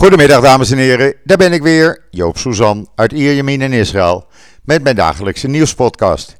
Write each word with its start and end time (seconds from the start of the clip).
Goedemiddag 0.00 0.40
dames 0.40 0.70
en 0.70 0.78
heren, 0.78 1.14
daar 1.24 1.36
ben 1.36 1.52
ik 1.52 1.62
weer, 1.62 2.04
Joop 2.10 2.38
Suzan 2.38 2.88
uit 2.94 3.12
Ierjemien 3.12 3.60
in 3.60 3.72
Israël, 3.72 4.26
met 4.64 4.82
mijn 4.82 4.96
dagelijkse 4.96 5.48
nieuwspodcast. 5.48 6.36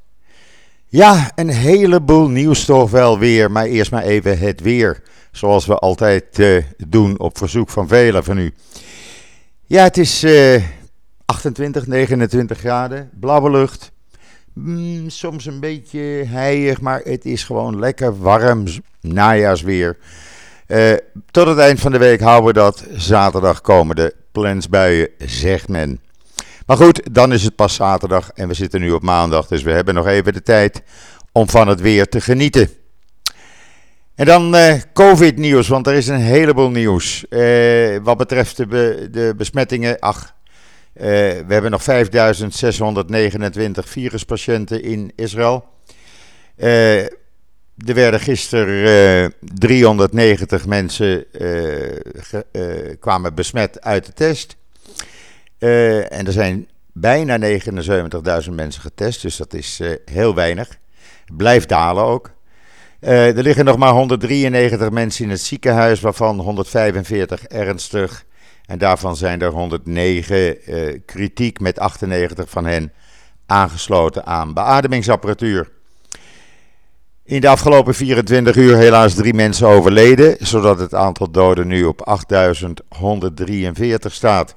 Ja, 0.86 1.32
een 1.34 1.48
heleboel 1.48 2.28
nieuws 2.28 2.64
toch 2.64 2.90
wel 2.90 3.18
weer, 3.18 3.50
maar 3.50 3.64
eerst 3.64 3.90
maar 3.90 4.02
even 4.02 4.38
het 4.38 4.60
weer, 4.60 5.02
zoals 5.32 5.66
we 5.66 5.74
altijd 5.74 6.38
uh, 6.38 6.64
doen 6.88 7.18
op 7.18 7.38
verzoek 7.38 7.70
van 7.70 7.88
velen 7.88 8.24
van 8.24 8.38
u. 8.38 8.54
Ja, 9.66 9.82
het 9.82 9.96
is 9.96 10.24
uh, 10.24 10.62
28, 11.24 11.86
29 11.86 12.58
graden, 12.58 13.10
blauwe 13.20 13.50
lucht, 13.50 13.92
mm, 14.52 15.08
soms 15.08 15.46
een 15.46 15.60
beetje 15.60 16.00
heilig, 16.26 16.80
maar 16.80 17.00
het 17.04 17.24
is 17.24 17.44
gewoon 17.44 17.78
lekker 17.78 18.18
warm 18.18 18.64
najaarsweer. 19.00 19.96
Uh, 20.70 20.92
tot 21.30 21.46
het 21.46 21.58
eind 21.58 21.80
van 21.80 21.92
de 21.92 21.98
week 21.98 22.20
houden 22.20 22.46
we 22.46 22.52
dat 22.52 22.84
zaterdag 22.96 23.60
komende 23.60 24.14
plensbuien, 24.32 25.08
zegt 25.18 25.68
men. 25.68 26.00
Maar 26.66 26.76
goed, 26.76 27.14
dan 27.14 27.32
is 27.32 27.44
het 27.44 27.54
pas 27.54 27.74
zaterdag 27.74 28.30
en 28.34 28.48
we 28.48 28.54
zitten 28.54 28.80
nu 28.80 28.90
op 28.90 29.02
maandag, 29.02 29.46
dus 29.46 29.62
we 29.62 29.70
hebben 29.70 29.94
nog 29.94 30.06
even 30.06 30.32
de 30.32 30.42
tijd 30.42 30.82
om 31.32 31.48
van 31.48 31.68
het 31.68 31.80
weer 31.80 32.08
te 32.08 32.20
genieten. 32.20 32.70
En 34.14 34.26
dan 34.26 34.54
uh, 34.54 34.74
COVID-nieuws, 34.92 35.68
want 35.68 35.86
er 35.86 35.94
is 35.94 36.06
een 36.06 36.20
heleboel 36.20 36.70
nieuws. 36.70 37.24
Uh, 37.30 37.96
wat 38.02 38.16
betreft 38.16 38.56
de, 38.56 39.08
de 39.10 39.34
besmettingen, 39.36 39.98
ach, 39.98 40.34
we 40.92 41.44
hebben 41.48 41.70
nog 41.70 41.82
5629 41.82 43.88
viruspatiënten 43.88 44.82
in 44.82 45.12
Israël. 45.16 45.64
Er 47.86 47.94
werden 47.94 48.20
gisteren 48.20 49.34
390 49.40 50.66
mensen 50.66 51.26
kwamen 53.00 53.34
besmet 53.34 53.80
uit 53.80 54.06
de 54.06 54.12
test. 54.12 54.56
Uh, 55.58 56.12
en 56.12 56.26
er 56.26 56.32
zijn 56.32 56.68
bijna 56.92 57.38
79.000 58.44 58.50
mensen 58.50 58.82
getest, 58.82 59.22
dus 59.22 59.36
dat 59.36 59.54
is 59.54 59.80
heel 60.04 60.34
weinig. 60.34 60.68
Blijft 61.36 61.68
dalen 61.68 62.04
ook. 62.04 62.30
Er 63.00 63.42
liggen 63.42 63.64
nog 63.64 63.76
maar 63.76 63.92
193 63.92 64.90
mensen 64.90 65.24
in 65.24 65.30
het 65.30 65.40
ziekenhuis, 65.40 66.00
waarvan 66.00 66.40
145 66.40 67.44
ernstig. 67.44 68.24
En 68.66 68.78
daarvan 68.78 69.16
zijn 69.16 69.40
er 69.40 69.50
109 69.50 70.58
kritiek, 71.04 71.60
met 71.60 71.78
98 71.78 72.50
van 72.50 72.64
hen 72.64 72.92
aangesloten 73.46 74.26
aan 74.26 74.54
beademingsapparatuur. 74.54 75.68
In 77.30 77.40
de 77.40 77.48
afgelopen 77.48 77.94
24 77.94 78.56
uur 78.56 78.76
helaas 78.76 79.14
drie 79.14 79.34
mensen 79.34 79.66
overleden, 79.66 80.36
zodat 80.38 80.78
het 80.78 80.94
aantal 80.94 81.30
doden 81.30 81.66
nu 81.66 81.84
op 81.84 82.00
8143 82.00 84.14
staat. 84.14 84.54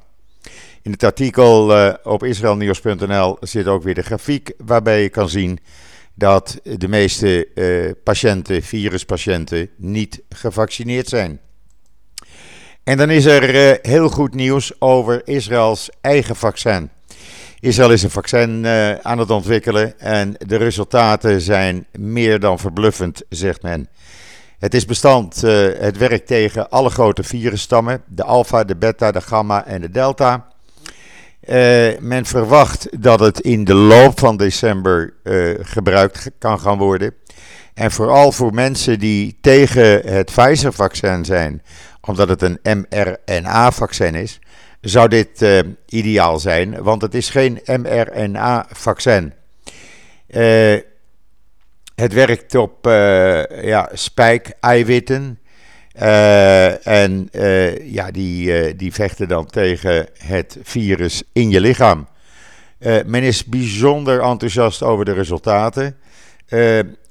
In 0.81 0.91
het 0.91 1.03
artikel 1.03 1.77
uh, 1.77 1.93
op 2.03 2.23
israelnieuws.nl 2.23 3.37
zit 3.39 3.67
ook 3.67 3.83
weer 3.83 3.93
de 3.93 4.01
grafiek 4.01 4.53
waarbij 4.57 5.01
je 5.01 5.09
kan 5.09 5.29
zien 5.29 5.59
dat 6.13 6.59
de 6.63 6.87
meeste 6.87 7.47
uh, 7.55 7.91
patiënten, 8.03 8.63
viruspatiënten, 8.63 9.69
niet 9.77 10.21
gevaccineerd 10.29 11.07
zijn. 11.07 11.39
En 12.83 12.97
dan 12.97 13.09
is 13.09 13.25
er 13.25 13.55
uh, 13.55 13.73
heel 13.81 14.09
goed 14.09 14.33
nieuws 14.33 14.81
over 14.81 15.27
Israëls 15.27 15.89
eigen 16.01 16.35
vaccin. 16.35 16.89
Israël 17.63 17.91
is 17.91 18.03
een 18.03 18.09
vaccin 18.09 18.67
aan 19.01 19.17
het 19.17 19.29
ontwikkelen 19.29 19.99
en 19.99 20.35
de 20.37 20.55
resultaten 20.55 21.41
zijn 21.41 21.85
meer 21.91 22.39
dan 22.39 22.59
verbluffend, 22.59 23.23
zegt 23.29 23.61
men. 23.61 23.87
Het 24.59 24.73
is 24.73 24.85
bestand, 24.85 25.41
het 25.77 25.97
werkt 25.97 26.27
tegen 26.27 26.69
alle 26.69 26.89
grote 26.89 27.23
virusstammen, 27.23 28.01
de 28.07 28.23
alpha, 28.23 28.63
de 28.63 28.75
beta, 28.75 29.11
de 29.11 29.21
gamma 29.21 29.65
en 29.65 29.81
de 29.81 29.89
delta. 29.89 30.47
Uh, 31.47 31.97
men 31.99 32.25
verwacht 32.25 32.87
dat 33.03 33.19
het 33.19 33.39
in 33.39 33.63
de 33.63 33.73
loop 33.75 34.19
van 34.19 34.37
december 34.37 35.13
gebruikt 35.61 36.31
kan 36.39 36.59
gaan 36.59 36.77
worden. 36.77 37.13
En 37.73 37.91
vooral 37.91 38.31
voor 38.31 38.53
mensen 38.53 38.99
die 38.99 39.37
tegen 39.41 40.01
het 40.13 40.31
Pfizer-vaccin 40.35 41.25
zijn, 41.25 41.61
omdat 42.01 42.29
het 42.29 42.41
een 42.41 42.59
mRNA-vaccin 42.63 44.15
is, 44.15 44.39
zou 44.83 45.07
dit 45.07 45.41
uh, 45.41 45.59
ideaal 45.85 46.39
zijn, 46.39 46.83
want 46.83 47.01
het 47.01 47.13
is 47.13 47.29
geen 47.29 47.61
mRNA-vaccin. 47.65 49.33
het 51.95 52.13
werkt 52.13 52.55
op 52.55 52.77
ja, 53.61 53.89
spijk-eiwitten. 53.93 55.37
Uh, 56.01 56.87
en 56.87 57.29
uh, 57.31 57.91
ja, 57.91 58.11
die, 58.11 58.65
uh, 58.67 58.73
die 58.77 58.93
vechten 58.93 59.27
dan 59.27 59.45
tegen 59.45 60.07
het 60.17 60.57
virus 60.63 61.23
in 61.33 61.49
je 61.49 61.61
lichaam. 61.61 62.07
men 63.05 63.23
is 63.23 63.45
bijzonder 63.45 64.21
enthousiast 64.21 64.83
over 64.83 65.05
de 65.05 65.13
resultaten. 65.13 65.97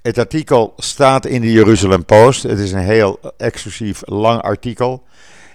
het 0.03 0.19
artikel 0.19 0.73
staat 0.77 1.27
in 1.27 1.41
de 1.41 1.53
Jeruzalem 1.53 2.05
Post. 2.05 2.43
Het 2.43 2.59
is 2.59 2.73
een 2.73 2.79
heel 2.79 3.21
exclusief 3.37 4.03
lang 4.05 4.43
artikel. 4.43 5.05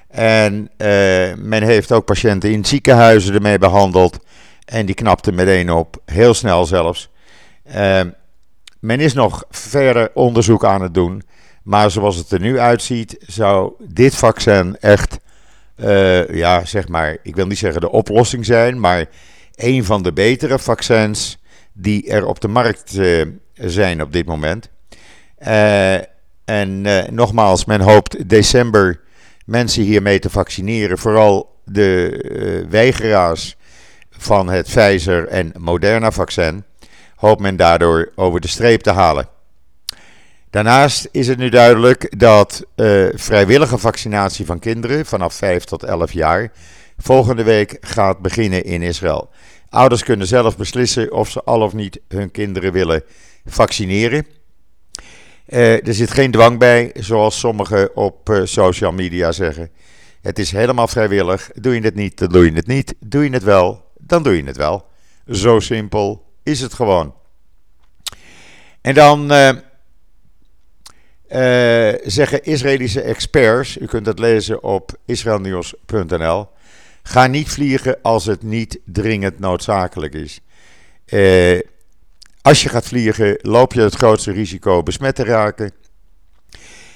En 0.08 0.70
men 1.38 1.64
heeft 1.64 1.92
ook 1.92 2.06
patiënten 2.06 2.52
in 2.52 2.66
ziekenhuizen 2.66 3.34
ermee 3.34 3.58
behandeld. 3.58 4.20
En 4.66 4.86
die 4.86 4.96
knapten 4.96 5.36
meteen 5.36 5.72
op, 5.72 6.02
heel 6.06 6.34
snel 6.34 6.66
zelfs. 6.66 7.10
men 8.80 9.00
is 9.00 9.14
nog 9.14 9.44
verder 9.50 10.12
onderzoek 10.14 10.66
aan 10.66 10.82
het 10.82 10.94
doen. 10.94 11.24
Maar 11.68 11.92
zoals 11.92 12.16
het 12.16 12.32
er 12.32 12.40
nu 12.40 12.60
uitziet, 12.60 13.18
zou 13.26 13.74
dit 13.88 14.16
vaccin 14.16 14.78
echt, 14.80 15.18
uh, 15.78 16.30
ja, 16.30 16.66
zeg 16.66 16.88
maar, 16.88 17.18
ik 17.24 17.36
wil 17.36 17.48
niet 17.48 17.58
zeggen 17.58 17.82
de 17.82 17.92
oplossing 17.92 18.46
zijn, 18.46 18.80
maar 18.80 19.06
een 19.56 19.86
van 19.86 20.04
de 20.04 20.14
betere 20.14 20.60
vaccins 20.60 21.38
die 21.74 22.10
er 22.10 22.26
op 22.26 22.40
de 22.40 22.48
markt 22.48 22.96
uh, 22.96 23.26
zijn 23.54 24.02
op 24.02 24.14
dit 24.14 24.26
moment. 24.26 24.70
En 26.46 26.82
nogmaals, 27.10 27.66
men 27.66 27.82
hoopt 27.82 28.30
december 28.30 29.00
mensen 29.48 29.84
hiermee 29.84 30.20
te 30.20 30.30
vaccineren, 30.30 30.98
vooral 30.98 31.60
de 31.66 32.66
weigeraars 32.70 33.58
van 34.10 34.50
het 34.50 34.66
Pfizer 34.66 35.28
en 35.28 35.52
Moderna 35.58 36.12
vaccin, 36.12 36.64
hoopt 37.16 37.42
men 37.42 37.56
daardoor 37.56 38.12
over 38.16 38.42
de 38.42 38.48
streep 38.48 38.82
te 38.82 38.92
halen. 38.92 39.28
Daarnaast 40.50 41.08
is 41.12 41.28
het 41.28 41.38
nu 41.38 41.50
duidelijk 41.50 42.20
dat 42.20 42.66
uh, 42.76 43.08
vrijwillige 43.14 43.78
vaccinatie 43.78 44.46
van 44.46 44.60
kinderen 44.60 45.06
vanaf 45.06 45.34
5 45.34 45.64
tot 45.64 45.84
11 45.84 46.12
jaar 46.12 46.52
volgende 46.98 47.44
week 47.44 47.78
gaat 47.82 48.20
beginnen 48.20 48.64
in 48.64 48.82
Israël. 48.82 49.30
Ouders 49.70 50.04
kunnen 50.04 50.28
zelf 50.28 50.58
beslissen 50.58 51.12
of 51.12 51.30
ze 51.30 51.44
al 51.44 51.62
of 51.62 51.74
niet 51.74 52.00
hun 52.08 52.32
kinderen 52.32 52.72
willen 52.72 53.04
vaccineren. 53.46 54.26
Uh, 55.48 55.88
er 55.88 55.94
zit 55.94 56.12
geen 56.12 56.32
dwang 56.32 56.60
bij, 56.60 56.92
zoals 56.94 57.40
sommigen 57.40 57.96
op 57.96 58.30
uh, 58.30 58.42
social 58.44 58.92
media 58.92 59.32
zeggen. 59.32 59.70
Het 60.22 60.40
is 60.40 60.52
helemaal 60.52 60.88
vrijwillig. 60.88 61.50
Doe 61.54 61.74
je 61.74 61.82
het 61.82 61.96
niet, 61.96 62.18
dan 62.18 62.30
doe 62.30 62.46
je 62.46 62.52
het 62.52 62.68
niet. 62.68 62.96
Doe 63.00 63.24
je 63.24 63.30
het 63.30 63.44
wel, 63.44 63.92
dan 63.98 64.24
doe 64.24 64.36
je 64.38 64.44
het 64.44 64.58
wel. 64.58 64.86
Zo 65.30 65.60
simpel 65.60 66.26
is 66.44 66.62
het 66.62 66.74
gewoon. 66.74 67.14
En 68.82 68.94
dan 68.94 69.32
uh, 69.32 69.50
zeggen 72.04 72.44
Israëlische 72.44 73.02
experts, 73.02 73.78
u 73.78 73.86
kunt 73.86 74.06
dat 74.06 74.20
lezen 74.20 74.64
op 74.64 74.92
israelnieuws.nl, 75.06 76.48
ga 77.04 77.28
niet 77.28 77.50
vliegen 77.50 77.98
als 78.02 78.26
het 78.26 78.44
niet 78.44 78.80
dringend 78.86 79.40
noodzakelijk 79.40 80.14
is. 80.14 80.40
Uh, 81.06 81.60
als 82.48 82.64
je 82.64 82.70
gaat 82.70 82.88
vliegen, 82.88 83.40
loop 83.42 83.74
je 83.74 83.82
het 83.82 83.96
grootste 83.96 84.32
risico 84.32 84.84
besmet 84.84 85.16
te 85.16 85.24
raken. 85.24 85.72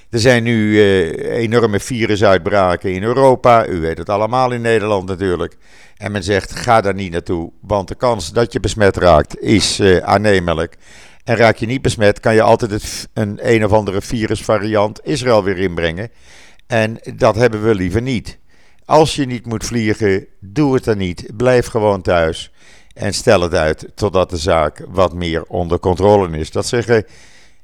Er 0.10 0.20
zijn 0.20 0.44
nu 0.44 0.72
uh, 0.72 1.38
enorme 1.38 1.80
virusuitbraken 1.80 2.94
in 2.94 3.04
Europa. 3.04 3.68
U 3.68 3.80
weet 3.80 3.98
het 3.98 4.10
allemaal 4.10 4.52
in 4.52 4.62
Nederland 4.62 5.08
natuurlijk. 5.08 5.58
En 5.98 6.12
men 6.12 6.24
zegt: 6.24 6.56
ga 6.56 6.82
daar 6.82 6.94
niet 6.94 7.12
naartoe, 7.12 7.52
want 7.62 7.88
de 7.88 7.96
kans 7.96 8.32
dat 8.32 8.54
je 8.54 8.60
besmet 8.60 8.98
raakt 8.98 9.42
is 9.42 9.80
uh, 9.80 9.98
aannemelijk. 9.98 10.78
En 11.24 11.36
raak 11.36 11.56
je 11.56 11.66
niet 11.66 11.82
besmet, 11.82 12.20
kan 12.20 12.34
je 12.34 12.42
altijd 12.42 13.08
een 13.14 13.40
een 13.42 13.66
of 13.66 13.72
andere 13.72 14.02
virusvariant 14.02 15.00
Israël 15.04 15.44
weer 15.44 15.58
inbrengen. 15.58 16.10
En 16.68 17.00
dat 17.16 17.36
hebben 17.36 17.64
we 17.64 17.76
liever 17.76 18.02
niet. 18.02 18.40
Als 18.86 19.16
je 19.16 19.26
niet 19.26 19.46
moet 19.46 19.66
vliegen, 19.66 20.26
doe 20.40 20.74
het 20.74 20.84
dan 20.84 20.98
niet. 20.98 21.26
Blijf 21.38 21.68
gewoon 21.68 22.02
thuis. 22.02 22.52
En 22.94 23.14
stel 23.14 23.42
het 23.42 23.54
uit 23.54 23.88
totdat 23.96 24.30
de 24.30 24.38
zaak 24.38 24.86
wat 24.90 25.14
meer 25.14 25.44
onder 25.44 25.80
controle 25.80 26.38
is. 26.38 26.52
Dat 26.52 26.66
zeggen 26.66 27.06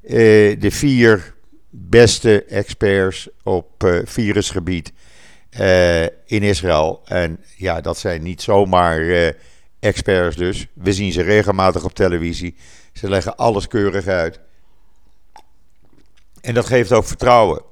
eh, 0.02 0.60
de 0.60 0.70
vier 0.70 1.34
beste 1.70 2.44
experts 2.44 3.28
op 3.42 3.84
uh, 3.84 4.00
virusgebied 4.04 4.92
uh, 5.60 6.02
in 6.02 6.42
Israël. 6.42 7.00
En 7.04 7.44
ja, 7.56 7.80
dat 7.80 7.98
zijn 7.98 8.22
niet 8.22 8.42
zomaar 8.42 9.32
experts 9.80 10.36
dus. 10.36 10.66
We 10.74 10.92
zien 10.92 11.12
ze 11.12 11.22
regelmatig 11.22 11.84
op 11.84 11.94
televisie. 11.94 12.56
Ze 12.92 13.08
leggen 13.08 13.36
alles 13.36 13.68
keurig 13.68 14.06
uit. 14.06 14.40
En 16.40 16.54
dat 16.54 16.66
geeft 16.66 16.92
ook 16.92 17.04
vertrouwen. 17.04 17.62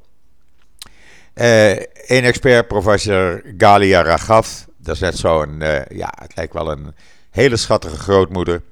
een 1.34 2.24
expert, 2.24 2.68
professor 2.68 3.42
Galia 3.58 4.02
Ragav, 4.02 4.48
dat 4.76 4.94
is 4.94 5.00
net 5.00 5.18
zo'n, 5.18 5.58
ja, 5.88 6.14
het 6.20 6.36
lijkt 6.36 6.52
wel 6.52 6.70
een 6.70 6.94
hele 7.36 7.56
schattige 7.56 7.96
grootmoeder. 7.96 8.62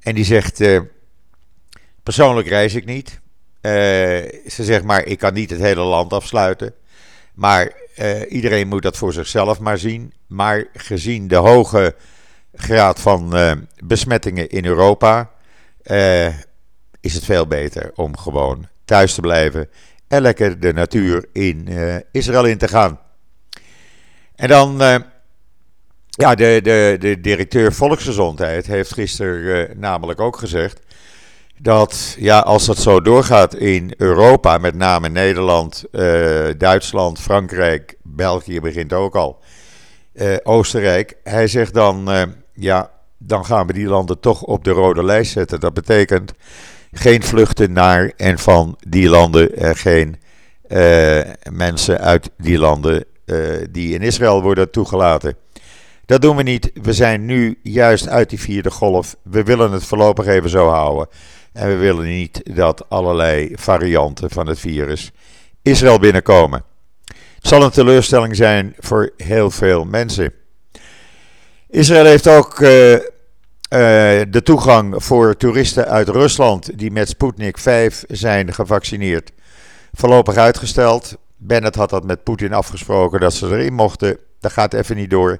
En 0.00 0.14
die 0.14 0.24
zegt, 0.24 0.62
persoonlijk 2.02 2.48
reis 2.48 2.74
ik 2.74 2.84
niet. 2.84 3.20
ze 4.46 4.64
zegt 4.64 4.84
maar, 4.84 5.04
ik 5.04 5.18
kan 5.18 5.34
niet 5.34 5.50
het 5.50 5.60
hele 5.60 5.82
land 5.82 6.12
afsluiten. 6.12 6.74
Maar 7.34 7.72
iedereen 8.28 8.68
moet 8.68 8.82
dat 8.82 8.96
voor 8.96 9.12
zichzelf 9.12 9.60
maar 9.60 9.78
zien. 9.78 10.12
Maar 10.26 10.66
gezien 10.72 11.28
de 11.28 11.36
hoge 11.36 11.94
graad 12.54 13.00
van 13.00 13.34
besmettingen 13.84 14.48
in 14.48 14.64
Europa 14.64 15.30
is 17.00 17.14
het 17.14 17.24
veel 17.24 17.46
beter 17.46 17.90
om 17.94 18.16
gewoon 18.16 18.68
thuis 18.84 19.14
te 19.14 19.20
blijven 19.20 19.68
en 20.08 20.22
lekker 20.22 20.60
de 20.60 20.72
natuur 20.72 21.28
in 21.32 21.68
Israël 22.12 22.46
in 22.46 22.58
te 22.58 22.68
gaan. 22.68 23.00
En 24.34 24.48
dan, 24.48 24.78
ja, 26.18 26.34
de, 26.34 26.60
de, 26.62 26.96
de 27.00 27.20
directeur 27.20 27.72
Volksgezondheid 27.72 28.66
heeft 28.66 28.92
gisteren 28.92 29.68
uh, 29.70 29.76
namelijk 29.76 30.20
ook 30.20 30.36
gezegd 30.36 30.80
dat 31.58 32.16
ja, 32.18 32.38
als 32.38 32.66
dat 32.66 32.78
zo 32.78 33.00
doorgaat 33.00 33.54
in 33.54 33.94
Europa, 33.96 34.58
met 34.58 34.74
name 34.74 35.08
Nederland, 35.08 35.84
Duitsland, 36.58 37.20
Frankrijk, 37.20 37.96
België 38.02 38.60
begint 38.60 38.92
ook 38.92 39.14
al, 39.16 39.40
Oostenrijk, 40.42 41.16
hij 41.22 41.46
zegt 41.46 41.74
dan, 41.74 42.08
ja, 42.52 42.90
dan 43.18 43.44
gaan 43.44 43.66
we 43.66 43.72
die 43.72 43.86
landen 43.86 44.20
toch 44.20 44.42
op 44.42 44.64
de 44.64 44.70
rode 44.70 45.04
lijst 45.04 45.32
zetten. 45.32 45.60
Dat 45.60 45.74
betekent 45.74 46.32
geen 46.92 47.22
vluchten 47.22 47.72
naar 47.72 48.12
en 48.16 48.38
van 48.38 48.78
die 48.88 49.08
landen, 49.08 49.56
er 49.56 49.76
geen 49.76 50.16
mensen 51.50 52.00
uit 52.00 52.30
die 52.36 52.58
landen 52.58 53.04
die 53.70 53.94
in 53.94 54.02
Israël 54.02 54.42
worden 54.42 54.70
toegelaten. 54.70 55.36
Dat 56.08 56.22
doen 56.22 56.36
we 56.36 56.42
niet. 56.42 56.70
We 56.82 56.92
zijn 56.92 57.24
nu 57.24 57.58
juist 57.62 58.08
uit 58.08 58.30
die 58.30 58.40
vierde 58.40 58.70
golf. 58.70 59.16
We 59.22 59.42
willen 59.42 59.72
het 59.72 59.84
voorlopig 59.84 60.26
even 60.26 60.50
zo 60.50 60.68
houden. 60.68 61.08
En 61.52 61.68
we 61.68 61.74
willen 61.74 62.06
niet 62.06 62.56
dat 62.56 62.88
allerlei 62.88 63.52
varianten 63.54 64.30
van 64.30 64.46
het 64.46 64.58
virus 64.58 65.12
Israël 65.62 65.98
binnenkomen. 65.98 66.64
Het 67.34 67.48
zal 67.48 67.62
een 67.62 67.70
teleurstelling 67.70 68.36
zijn 68.36 68.74
voor 68.78 69.12
heel 69.16 69.50
veel 69.50 69.84
mensen. 69.84 70.32
Israël 71.68 72.04
heeft 72.04 72.28
ook 72.28 72.52
uh, 72.52 72.68
de 73.68 74.40
toegang 74.44 75.04
voor 75.04 75.36
toeristen 75.36 75.88
uit 75.88 76.08
Rusland 76.08 76.78
die 76.78 76.90
met 76.90 77.08
Sputnik 77.08 77.58
5 77.58 78.04
zijn 78.08 78.54
gevaccineerd 78.54 79.32
voorlopig 79.92 80.36
uitgesteld. 80.36 81.16
Bennett 81.36 81.76
had 81.76 81.90
dat 81.90 82.04
met 82.04 82.22
Poetin 82.22 82.52
afgesproken 82.52 83.20
dat 83.20 83.34
ze 83.34 83.46
erin 83.46 83.74
mochten. 83.74 84.18
Dat 84.40 84.52
gaat 84.52 84.74
even 84.74 84.96
niet 84.96 85.10
door. 85.10 85.38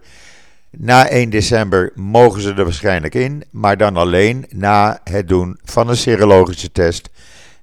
Na 0.70 1.08
1 1.08 1.30
december 1.30 1.92
mogen 1.94 2.40
ze 2.40 2.54
er 2.54 2.64
waarschijnlijk 2.64 3.14
in, 3.14 3.44
maar 3.50 3.76
dan 3.76 3.96
alleen 3.96 4.46
na 4.48 5.00
het 5.04 5.28
doen 5.28 5.58
van 5.64 5.88
een 5.88 5.96
serologische 5.96 6.72
test. 6.72 7.10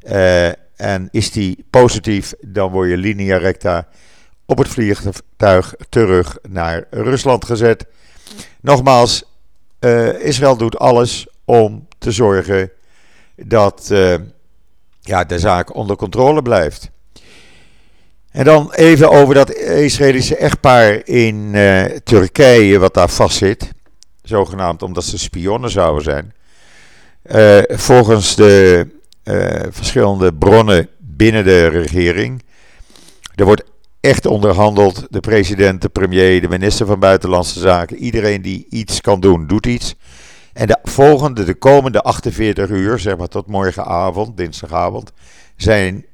Uh, 0.03 0.47
en 0.75 1.07
is 1.11 1.31
die 1.31 1.65
positief, 1.69 2.33
dan 2.41 2.71
word 2.71 2.89
je 2.89 2.97
linea 2.97 3.37
recta 3.37 3.87
op 4.45 4.57
het 4.57 4.67
vliegtuig 4.67 5.73
terug 5.89 6.37
naar 6.49 6.83
Rusland 6.89 7.45
gezet. 7.45 7.85
Nogmaals, 8.61 9.23
uh, 9.79 10.25
Israël 10.25 10.57
doet 10.57 10.77
alles 10.77 11.27
om 11.45 11.87
te 11.97 12.11
zorgen 12.11 12.71
dat 13.35 13.89
uh, 13.91 14.15
ja, 15.01 15.23
de 15.23 15.39
zaak 15.39 15.75
onder 15.75 15.95
controle 15.95 16.41
blijft. 16.41 16.91
En 18.35 18.43
dan 18.43 18.73
even 18.73 19.09
over 19.09 19.33
dat 19.33 19.53
Israëlische 19.55 20.35
echtpaar 20.35 21.07
in 21.07 21.51
uh, 21.53 21.83
Turkije, 21.83 22.79
wat 22.79 22.93
daar 22.93 23.09
vastzit. 23.09 23.71
Zogenaamd 24.23 24.81
omdat 24.81 25.03
ze 25.03 25.17
spionnen 25.17 25.69
zouden 25.69 26.03
zijn. 26.03 26.33
Uh, 27.31 27.77
volgens 27.77 28.35
de 28.35 28.87
uh, 29.23 29.61
verschillende 29.69 30.33
bronnen 30.33 30.89
binnen 30.99 31.43
de 31.43 31.67
regering. 31.67 32.43
Er 33.35 33.45
wordt 33.45 33.63
echt 33.99 34.25
onderhandeld. 34.25 35.07
De 35.09 35.19
president, 35.19 35.81
de 35.81 35.89
premier, 35.89 36.41
de 36.41 36.49
minister 36.49 36.85
van 36.85 36.99
Buitenlandse 36.99 37.59
Zaken. 37.59 37.97
Iedereen 37.97 38.41
die 38.41 38.67
iets 38.69 39.01
kan 39.01 39.19
doen, 39.19 39.47
doet 39.47 39.65
iets. 39.65 39.95
En 40.53 40.67
de 40.67 40.77
volgende, 40.83 41.43
de 41.43 41.55
komende 41.55 42.01
48 42.01 42.69
uur, 42.69 42.99
zeg 42.99 43.17
maar 43.17 43.27
tot 43.27 43.47
morgenavond, 43.47 44.37
dinsdagavond, 44.37 45.11
zijn 45.55 46.05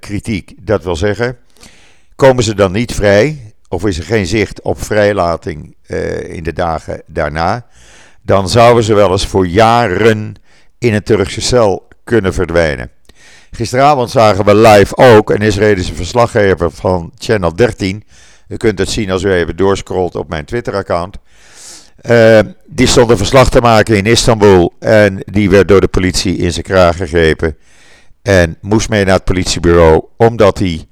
kritiek. 0.00 0.54
Dat 0.60 0.84
wil 0.84 0.96
zeggen, 0.96 1.38
komen 2.16 2.44
ze 2.44 2.54
dan 2.54 2.72
niet 2.72 2.94
vrij, 2.94 3.54
of 3.68 3.84
is 3.84 3.98
er 3.98 4.04
geen 4.04 4.26
zicht 4.26 4.60
op 4.60 4.82
vrijlating 4.82 5.76
uh, 5.86 6.34
in 6.34 6.42
de 6.42 6.52
dagen 6.52 7.02
daarna, 7.06 7.66
dan 8.22 8.48
zouden 8.48 8.84
ze 8.84 8.94
wel 8.94 9.10
eens 9.10 9.26
voor 9.26 9.46
jaren 9.46 10.34
in 10.78 10.94
een 10.94 11.02
Turkse 11.02 11.40
cel 11.40 11.88
kunnen 12.04 12.34
verdwijnen. 12.34 12.90
Gisteravond 13.50 14.10
zagen 14.10 14.44
we 14.44 14.54
live 14.54 14.96
ook 14.96 15.30
een 15.30 15.42
Israëlische 15.42 15.94
verslaggever 15.94 16.70
van 16.70 17.12
Channel 17.18 17.54
13. 17.54 18.04
U 18.48 18.56
kunt 18.56 18.78
het 18.78 18.90
zien 18.90 19.10
als 19.10 19.22
u 19.22 19.32
even 19.32 19.56
doorscrollt 19.56 20.14
op 20.14 20.28
mijn 20.28 20.44
Twitter-account. 20.44 21.16
Uh, 22.10 22.38
die 22.66 22.86
stond 22.86 23.10
een 23.10 23.16
verslag 23.16 23.50
te 23.50 23.60
maken 23.60 23.96
in 23.96 24.06
Istanbul 24.06 24.72
en 24.78 25.22
die 25.24 25.50
werd 25.50 25.68
door 25.68 25.80
de 25.80 25.88
politie 25.88 26.36
in 26.36 26.52
zijn 26.52 26.64
kraag 26.64 26.96
gegrepen. 26.96 27.56
En 28.22 28.56
moest 28.60 28.88
mee 28.88 29.04
naar 29.04 29.14
het 29.14 29.24
politiebureau 29.24 30.04
omdat 30.16 30.58
hij 30.58 30.86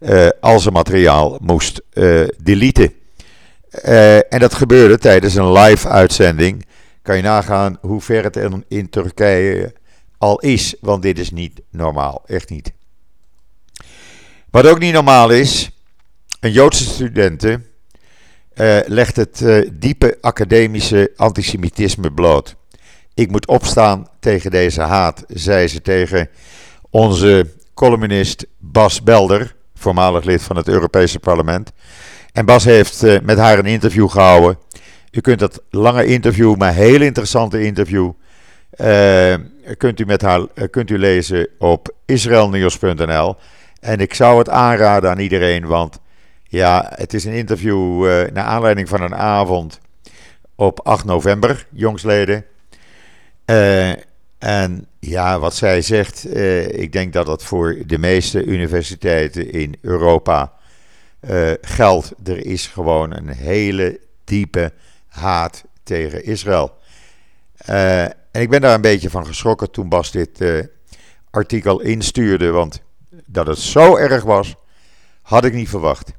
uh, 0.00 0.28
al 0.40 0.60
zijn 0.60 0.74
materiaal 0.74 1.38
moest 1.40 1.80
uh, 1.92 2.28
deleten. 2.42 2.92
en 4.28 4.38
dat 4.38 4.54
gebeurde 4.54 4.98
tijdens 4.98 5.34
een 5.34 5.52
live 5.52 5.88
uitzending. 5.88 6.66
Kan 7.02 7.16
je 7.16 7.22
nagaan 7.22 7.78
hoe 7.80 8.00
ver 8.00 8.24
het 8.24 8.64
in, 8.68 8.90
Turkije 8.90 9.74
al 10.18 10.40
is, 10.40 10.74
want 10.80 11.02
dit 11.02 11.18
is 11.18 11.30
niet 11.30 11.60
normaal, 11.70 12.22
echt 12.26 12.50
niet. 12.50 12.72
Wat 14.50 14.66
ook 14.66 14.78
niet 14.78 14.92
normaal 14.92 15.30
is, 15.30 15.70
een 16.40 16.52
Joodse 16.52 16.84
studenten 16.84 17.66
legt 18.86 19.16
het 19.16 19.44
diepe 19.72 20.18
academische 20.20 21.12
antisemitisme 21.16 22.12
bloot. 22.12 22.56
Ik 23.14 23.30
moet 23.30 23.46
opstaan 23.46 24.08
tegen 24.20 24.50
deze 24.50 24.80
haat, 24.80 25.24
zei 25.28 25.68
ze 25.68 25.82
tegen 25.82 26.28
onze 26.90 27.54
columnist 27.74 28.46
Bas 28.58 29.02
Belder, 29.02 29.56
voormalig 29.80 30.24
lid 30.24 30.42
van 30.42 30.56
het 30.56 30.68
Europese 30.68 31.18
parlement. 31.18 31.72
En 32.32 32.44
Bas 32.44 32.64
heeft 32.64 33.04
uh, 33.04 33.18
met 33.22 33.38
haar 33.38 33.58
een 33.58 33.64
interview 33.64 34.08
gehouden. 34.08 34.58
U 35.10 35.20
kunt 35.20 35.38
dat 35.38 35.62
lange 35.70 36.04
interview, 36.04 36.56
maar 36.56 36.74
heel 36.74 37.00
interessante 37.00 37.62
interview, 37.62 38.10
kunt, 39.76 40.00
u 40.00 40.04
met 40.04 40.22
haar, 40.22 40.46
kunt 40.70 40.90
u 40.90 40.98
lezen 40.98 41.48
op 41.58 41.94
israelnieuws.nl. 42.06 43.36
En 43.80 43.98
ik 43.98 44.14
zou 44.14 44.38
het 44.38 44.48
aanraden 44.48 45.10
aan 45.10 45.18
iedereen, 45.18 45.66
want 45.66 46.00
ja, 46.42 46.92
het 46.94 47.14
is 47.14 47.24
een 47.24 47.32
interview 47.32 48.04
naar 48.32 48.44
aanleiding 48.44 48.88
van 48.88 49.02
een 49.02 49.14
avond 49.14 49.80
op 50.54 50.80
8 50.82 51.04
november, 51.04 51.66
jongsleden. 51.70 52.44
En 54.40 54.86
ja, 54.98 55.38
wat 55.38 55.54
zij 55.54 55.82
zegt, 55.82 56.26
uh, 56.26 56.68
ik 56.68 56.92
denk 56.92 57.12
dat 57.12 57.26
dat 57.26 57.44
voor 57.44 57.76
de 57.86 57.98
meeste 57.98 58.44
universiteiten 58.44 59.52
in 59.52 59.76
Europa 59.80 60.52
geldt. 61.60 62.12
Er 62.24 62.46
is 62.46 62.66
gewoon 62.66 63.16
een 63.16 63.28
hele 63.28 64.00
diepe 64.24 64.72
haat 65.08 65.64
tegen 65.82 66.24
Israël. 66.24 66.74
en 67.64 68.14
ik 68.32 68.50
ben 68.50 68.60
daar 68.60 68.74
een 68.74 68.80
beetje 68.80 69.10
van 69.10 69.26
geschrokken 69.26 69.70
toen 69.70 69.88
Bas 69.88 70.10
dit 70.10 70.40
artikel 71.30 71.80
instuurde, 71.80 72.50
want 72.50 72.82
dat 73.26 73.46
het 73.46 73.58
zo 73.58 73.96
erg 73.96 74.22
was, 74.22 74.54
had 75.22 75.44
ik 75.44 75.52
niet 75.52 75.68
verwacht. 75.68 76.12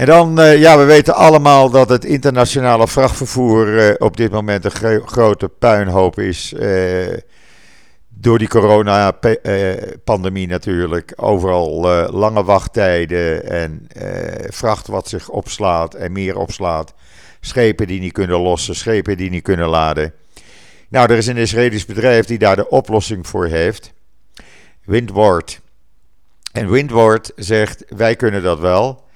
En 0.00 0.06
dan, 0.06 0.40
uh, 0.40 0.58
ja, 0.58 0.78
we 0.78 0.84
weten 0.84 1.14
allemaal 1.14 1.70
dat 1.70 1.88
het 1.88 2.04
internationale 2.04 2.88
vrachtvervoer 2.88 3.66
uh, 3.66 3.94
op 3.98 4.16
dit 4.16 4.30
moment 4.30 4.64
een 4.64 5.02
grote 5.06 5.48
puinhoop 5.48 6.18
is. 6.18 6.52
Uh, 6.52 7.16
door 8.08 8.38
die 8.38 8.48
corona-pandemie 8.48 10.46
natuurlijk. 10.46 11.12
Overal 11.16 11.80
lange 12.10 12.44
wachttijden 12.44 13.50
en 13.50 13.86
vracht 14.48 14.86
wat 14.86 15.08
zich 15.08 15.28
opslaat 15.28 15.94
en 15.94 16.12
meer 16.12 16.36
opslaat. 16.36 16.94
Schepen 17.40 17.86
die 17.86 18.00
niet 18.00 18.12
kunnen 18.12 18.40
lossen, 18.40 18.76
schepen 18.76 19.16
die 19.16 19.30
niet 19.30 19.42
kunnen 19.42 19.68
laden. 19.68 20.12
Nou, 20.88 21.10
er 21.10 21.16
is 21.16 21.26
een 21.26 21.36
Israëlisch 21.36 21.86
bedrijf 21.86 22.26
die 22.26 22.38
daar 22.38 22.56
de 22.56 22.68
oplossing 22.68 23.26
voor 23.26 23.46
heeft. 23.46 23.92
Windward. 24.84 25.60
En 26.52 26.70
Windward 26.70 27.32
zegt, 27.36 27.84
wij 27.88 28.16
kunnen 28.16 28.42
dat 28.42 28.58
wel. 28.58 29.08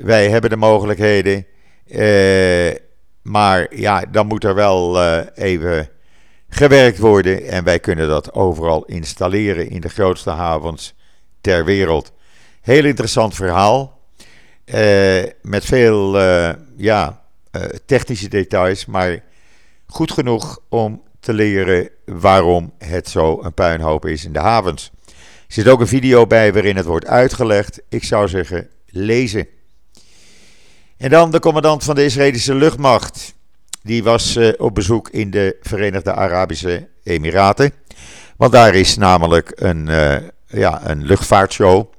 Wij 0.00 0.30
hebben 0.30 0.50
de 0.50 0.56
mogelijkheden. 0.56 1.46
Uh, 1.86 2.74
maar 3.22 3.76
ja, 3.76 4.04
dan 4.10 4.26
moet 4.26 4.44
er 4.44 4.54
wel 4.54 5.02
uh, 5.02 5.20
even 5.34 5.88
gewerkt 6.48 6.98
worden. 6.98 7.46
En 7.46 7.64
wij 7.64 7.78
kunnen 7.78 8.08
dat 8.08 8.32
overal 8.32 8.84
installeren 8.84 9.70
in 9.70 9.80
de 9.80 9.88
grootste 9.88 10.30
havens 10.30 10.94
ter 11.40 11.64
wereld. 11.64 12.12
Heel 12.60 12.84
interessant 12.84 13.34
verhaal. 13.34 13.98
met 15.42 15.64
veel 15.64 16.18
ja, 16.76 17.22
technische 17.86 18.28
details, 18.28 18.86
maar 18.86 19.22
goed 19.86 20.12
genoeg 20.12 20.58
om 20.68 21.02
te 21.20 21.32
leren 21.32 21.88
waarom 22.04 22.72
het 22.78 23.08
zo 23.08 23.42
een 23.42 23.54
puinhoop 23.54 24.06
is 24.06 24.24
in 24.24 24.32
de 24.32 24.38
havens. 24.38 24.90
Er 25.06 25.12
zit 25.56 25.68
ook 25.68 25.80
een 25.80 25.86
video 25.86 26.26
bij 26.26 26.52
waarin 26.52 26.76
het 26.76 26.86
wordt 26.86 27.06
uitgelegd. 27.06 27.80
Ik 27.88 28.04
zou 28.04 28.28
zeggen, 28.28 28.68
lezen. 28.86 29.46
En 31.00 31.10
dan 31.10 31.30
de 31.30 31.40
commandant 31.40 31.84
van 31.84 31.94
de 31.94 32.04
Israëlische 32.04 32.54
luchtmacht. 32.54 33.34
Die 33.82 34.02
was 34.02 34.36
uh, 34.36 34.52
op 34.56 34.74
bezoek 34.74 35.08
in 35.08 35.30
de 35.30 35.56
Verenigde 35.60 36.12
Arabische 36.12 36.88
Emiraten. 37.02 37.72
Want 38.36 38.52
daar 38.52 38.74
is 38.74 38.96
namelijk 38.96 39.52
een, 39.54 39.86
uh, 39.88 40.16
ja, 40.46 40.88
een 40.88 41.04
luchtvaartshow. 41.04 41.92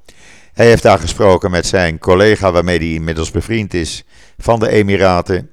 Hij 0.53 0.65
heeft 0.65 0.84
daar 0.84 1.00
gesproken 1.00 1.51
met 1.51 1.65
zijn 1.65 2.00
collega, 2.00 2.51
waarmee 2.51 2.77
hij 2.77 2.93
inmiddels 2.93 3.31
bevriend 3.31 3.74
is, 3.74 4.03
van 4.38 4.60
de 4.60 4.70
Emiraten. 4.70 5.50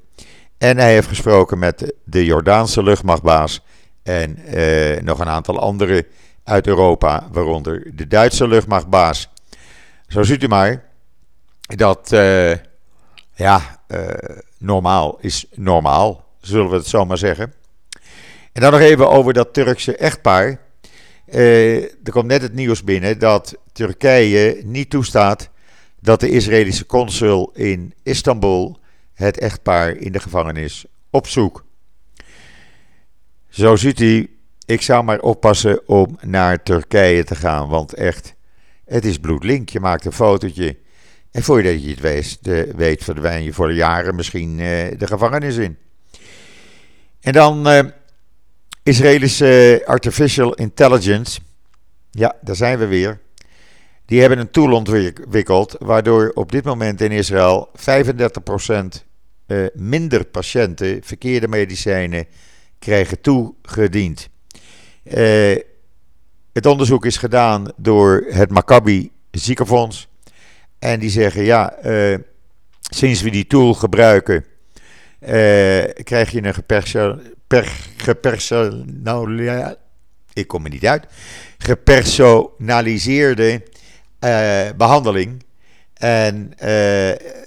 En 0.59 0.77
hij 0.77 0.93
heeft 0.93 1.09
gesproken 1.09 1.59
met 1.59 1.95
de 2.05 2.25
Jordaanse 2.25 2.83
luchtmachtbaas 2.83 3.65
en 4.03 4.39
uh, 4.55 5.01
nog 5.01 5.19
een 5.19 5.29
aantal 5.29 5.59
andere 5.59 6.07
uit 6.45 6.67
Europa, 6.67 7.29
waaronder 7.33 7.91
de 7.95 8.07
Duitse 8.07 8.49
luchtmachtbaas. 8.49 9.31
Zo 10.09 10.23
ziet 10.23 10.43
u 10.43 10.49
maar 10.49 10.85
dat, 11.61 12.13
ja, 13.39 13.81
uh, 13.89 14.09
normaal 14.59 15.19
is 15.21 15.47
normaal, 15.55 16.25
zullen 16.41 16.71
we 16.71 16.77
het 16.77 16.87
zo 16.87 17.05
maar 17.05 17.19
zeggen. 17.19 17.53
En 18.53 18.63
dan 18.63 18.73
nog 18.73 18.81
even 18.81 19.09
over 19.09 19.33
dat 19.33 19.53
Turkse 19.53 19.97
echtpaar. 19.97 20.61
er 21.27 22.11
komt 22.11 22.27
net 22.27 22.43
het 22.43 22.55
nieuws 22.55 22.85
binnen 22.85 23.19
dat 23.19 23.55
Turkije 23.73 24.61
niet 24.65 24.91
toestaat 24.91 25.51
dat 26.01 26.21
de 26.21 26.31
Israëlische 26.31 26.87
consul 26.87 27.51
in 27.55 27.95
Istanbul 28.03 28.79
het 29.15 29.39
echtpaar 29.39 29.97
in 29.97 30.13
de 30.13 30.21
gevangenis 30.21 30.85
opzoekt. 31.11 31.63
Zo 33.49 33.77
ziet 33.77 34.01
u, 34.01 34.39
ik 34.67 34.83
zou 34.83 35.05
maar 35.05 35.21
oppassen 35.21 35.89
om 35.89 36.19
naar 36.21 36.63
Turkije 36.63 37.25
te 37.25 37.35
gaan, 37.35 37.69
want 37.69 37.95
echt, 37.95 38.35
het 38.85 39.05
is 39.05 39.19
bloedlink. 39.19 39.69
Je 39.69 39.81
maakt 39.81 40.05
een 40.05 40.13
fotootje 40.13 40.77
en 41.39 41.45
voordat 41.45 41.83
je 41.83 41.91
het 41.91 42.01
weet, 42.01 42.39
de, 42.41 42.73
weet 42.77 43.05
verdwijn 43.05 43.43
je 43.43 43.53
voor 43.53 43.73
jaren 43.73 44.15
misschien 44.15 44.51
uh, 44.51 44.59
de 44.99 45.07
gevangenis 45.07 45.57
in. 45.57 45.77
En 47.21 47.33
dan 47.33 47.69
uh, 47.69 47.81
Israëlische 48.83 49.83
Artificial 49.87 50.55
Intelligence. 50.55 51.41
Ja, 52.11 52.37
daar 52.41 52.57
zijn 52.57 52.79
we 52.79 52.87
weer. 52.87 53.21
Die 54.05 54.21
hebben 54.21 54.39
een 54.39 54.51
tool 54.51 54.73
ontwikkeld 54.73 55.77
waardoor 55.79 56.31
op 56.35 56.53
dit 56.53 56.65
moment 56.65 57.01
in 57.01 57.11
Israël 57.11 57.71
35% 57.77 57.83
uh, 59.47 59.67
minder 59.75 60.25
patiënten 60.25 61.01
verkeerde 61.03 61.49
medicijnen 61.49 62.27
krijgen 62.79 63.21
toegediend. 63.21 64.29
Het 66.53 66.67
onderzoek 66.67 67.07
is 67.07 67.17
gedaan 67.17 67.73
door 67.77 68.25
het 68.29 68.51
Maccabi 68.51 69.11
Ziekenfonds. 69.31 70.09
En 70.79 71.01
die 71.01 71.11
zeggen, 71.11 71.43
ja, 71.43 71.85
uh, 71.85 72.19
sinds 72.81 73.23
we 73.23 73.31
die 73.31 73.47
tool 73.47 73.75
gebruiken, 73.75 74.45
uh, 75.21 75.29
krijg 76.03 76.31
je 76.31 76.43
een 76.43 76.55
geperso 76.55 77.19
gepersonaliseerde, 77.97 79.79
ik 80.33 80.47
kom 80.47 80.65
er 80.65 80.71
niet 80.71 80.87
uit, 80.87 81.07
gepersonaliseerde 81.59 83.63
behandeling. 84.77 85.45
En 85.95 86.53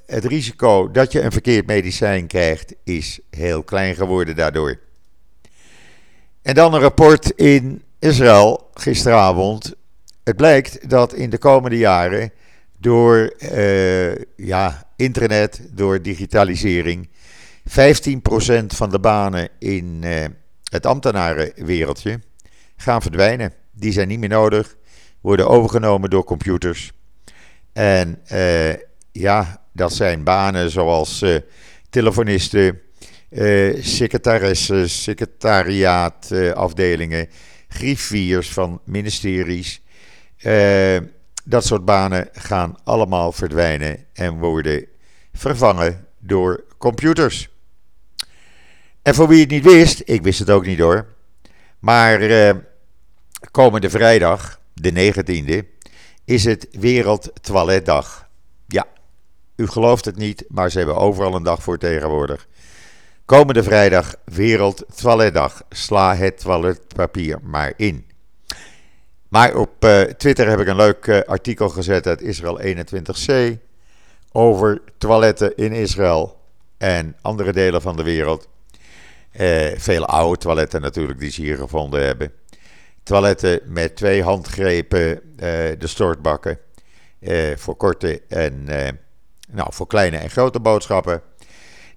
het 0.05 0.25
risico 0.25 0.91
dat 0.91 1.11
je 1.11 1.21
een 1.21 1.31
verkeerd 1.31 1.65
medicijn 1.65 2.27
krijgt 2.27 2.75
is 2.83 3.19
heel 3.29 3.63
klein 3.63 3.95
geworden 3.95 4.35
daardoor. 4.35 4.79
En 6.41 6.53
dan 6.53 6.73
een 6.73 6.79
rapport 6.79 7.29
in 7.29 7.83
Israël 7.99 8.69
gisteravond. 8.73 9.73
Het 10.23 10.35
blijkt 10.35 10.89
dat 10.89 11.13
in 11.13 11.29
de 11.29 11.37
komende 11.37 11.77
jaren 11.77 12.31
door 12.81 13.33
uh, 13.51 14.15
ja, 14.35 14.87
internet, 14.95 15.61
door 15.71 16.01
digitalisering, 16.01 17.09
15% 17.69 17.73
van 18.67 18.89
de 18.89 18.99
banen 18.99 19.49
in 19.59 20.01
uh, 20.03 20.25
het 20.63 20.85
ambtenarenwereldje 20.85 22.19
gaan 22.75 23.01
verdwijnen. 23.01 23.53
Die 23.71 23.91
zijn 23.91 24.07
niet 24.07 24.19
meer 24.19 24.29
nodig, 24.29 24.75
worden 25.21 25.47
overgenomen 25.47 26.09
door 26.09 26.23
computers. 26.23 26.91
En 27.73 28.19
uh, 28.31 28.73
ja, 29.11 29.65
dat 29.73 29.93
zijn 29.93 30.23
banen 30.23 30.69
zoals 30.69 31.25
telefonisten, 31.89 32.81
secretarissen, 33.79 34.89
secretariaatafdelingen, 34.89 37.27
griffiers 37.67 38.53
van 38.53 38.81
ministeries. 38.85 39.81
Dat 41.43 41.65
soort 41.65 41.85
banen 41.85 42.29
gaan 42.31 42.77
allemaal 42.83 43.31
verdwijnen 43.31 44.05
en 44.13 44.39
worden 44.39 44.85
vervangen 45.33 46.07
door 46.19 46.63
computers. 46.77 47.49
En 49.01 49.15
voor 49.15 49.27
wie 49.27 49.39
het 49.39 49.49
niet 49.49 49.63
wist, 49.63 50.01
ik 50.05 50.21
wist 50.21 50.39
het 50.39 50.49
ook 50.49 50.65
niet 50.65 50.79
hoor, 50.79 51.05
maar 51.79 52.19
komende 53.51 53.89
vrijdag, 53.89 54.59
de 54.73 55.13
19e, 55.13 55.85
is 56.25 56.43
het 56.43 56.67
Wereldtoiletdag. 56.71 58.27
Ja, 58.67 58.87
u 59.55 59.67
gelooft 59.67 60.05
het 60.05 60.15
niet, 60.17 60.45
maar 60.47 60.71
ze 60.71 60.77
hebben 60.77 60.95
overal 60.95 61.35
een 61.35 61.43
dag 61.43 61.63
voor 61.63 61.77
tegenwoordig. 61.77 62.47
Komende 63.25 63.63
vrijdag 63.63 64.15
Wereld 64.25 64.83
Toiletdag. 64.95 65.63
Sla 65.69 66.15
het 66.15 66.39
toiletpapier 66.39 67.39
maar 67.43 67.73
in. 67.77 68.10
Maar 69.31 69.55
op 69.55 69.85
uh, 69.85 70.01
Twitter 70.01 70.49
heb 70.49 70.59
ik 70.59 70.67
een 70.67 70.75
leuk 70.75 71.05
uh, 71.05 71.19
artikel 71.19 71.69
gezet 71.69 72.07
uit 72.07 72.21
Israël 72.21 72.59
21C 72.61 73.57
over 74.31 74.81
toiletten 74.97 75.55
in 75.55 75.71
Israël 75.71 76.39
en 76.77 77.15
andere 77.21 77.51
delen 77.51 77.81
van 77.81 77.95
de 77.95 78.03
wereld. 78.03 78.47
Uh, 79.39 79.67
vele 79.75 80.05
oude 80.05 80.37
toiletten 80.37 80.81
natuurlijk 80.81 81.19
die 81.19 81.31
ze 81.31 81.41
hier 81.41 81.57
gevonden 81.57 82.05
hebben. 82.05 82.31
Toiletten 83.03 83.61
met 83.65 83.95
twee 83.95 84.23
handgrepen, 84.23 85.21
de 85.79 85.87
stortbakken 85.87 86.59
voor 87.55 87.75
korte 87.75 88.21
en 88.27 88.63
nou, 89.51 89.73
voor 89.73 89.87
kleine 89.87 90.17
en 90.17 90.29
grote 90.29 90.59
boodschappen. 90.59 91.21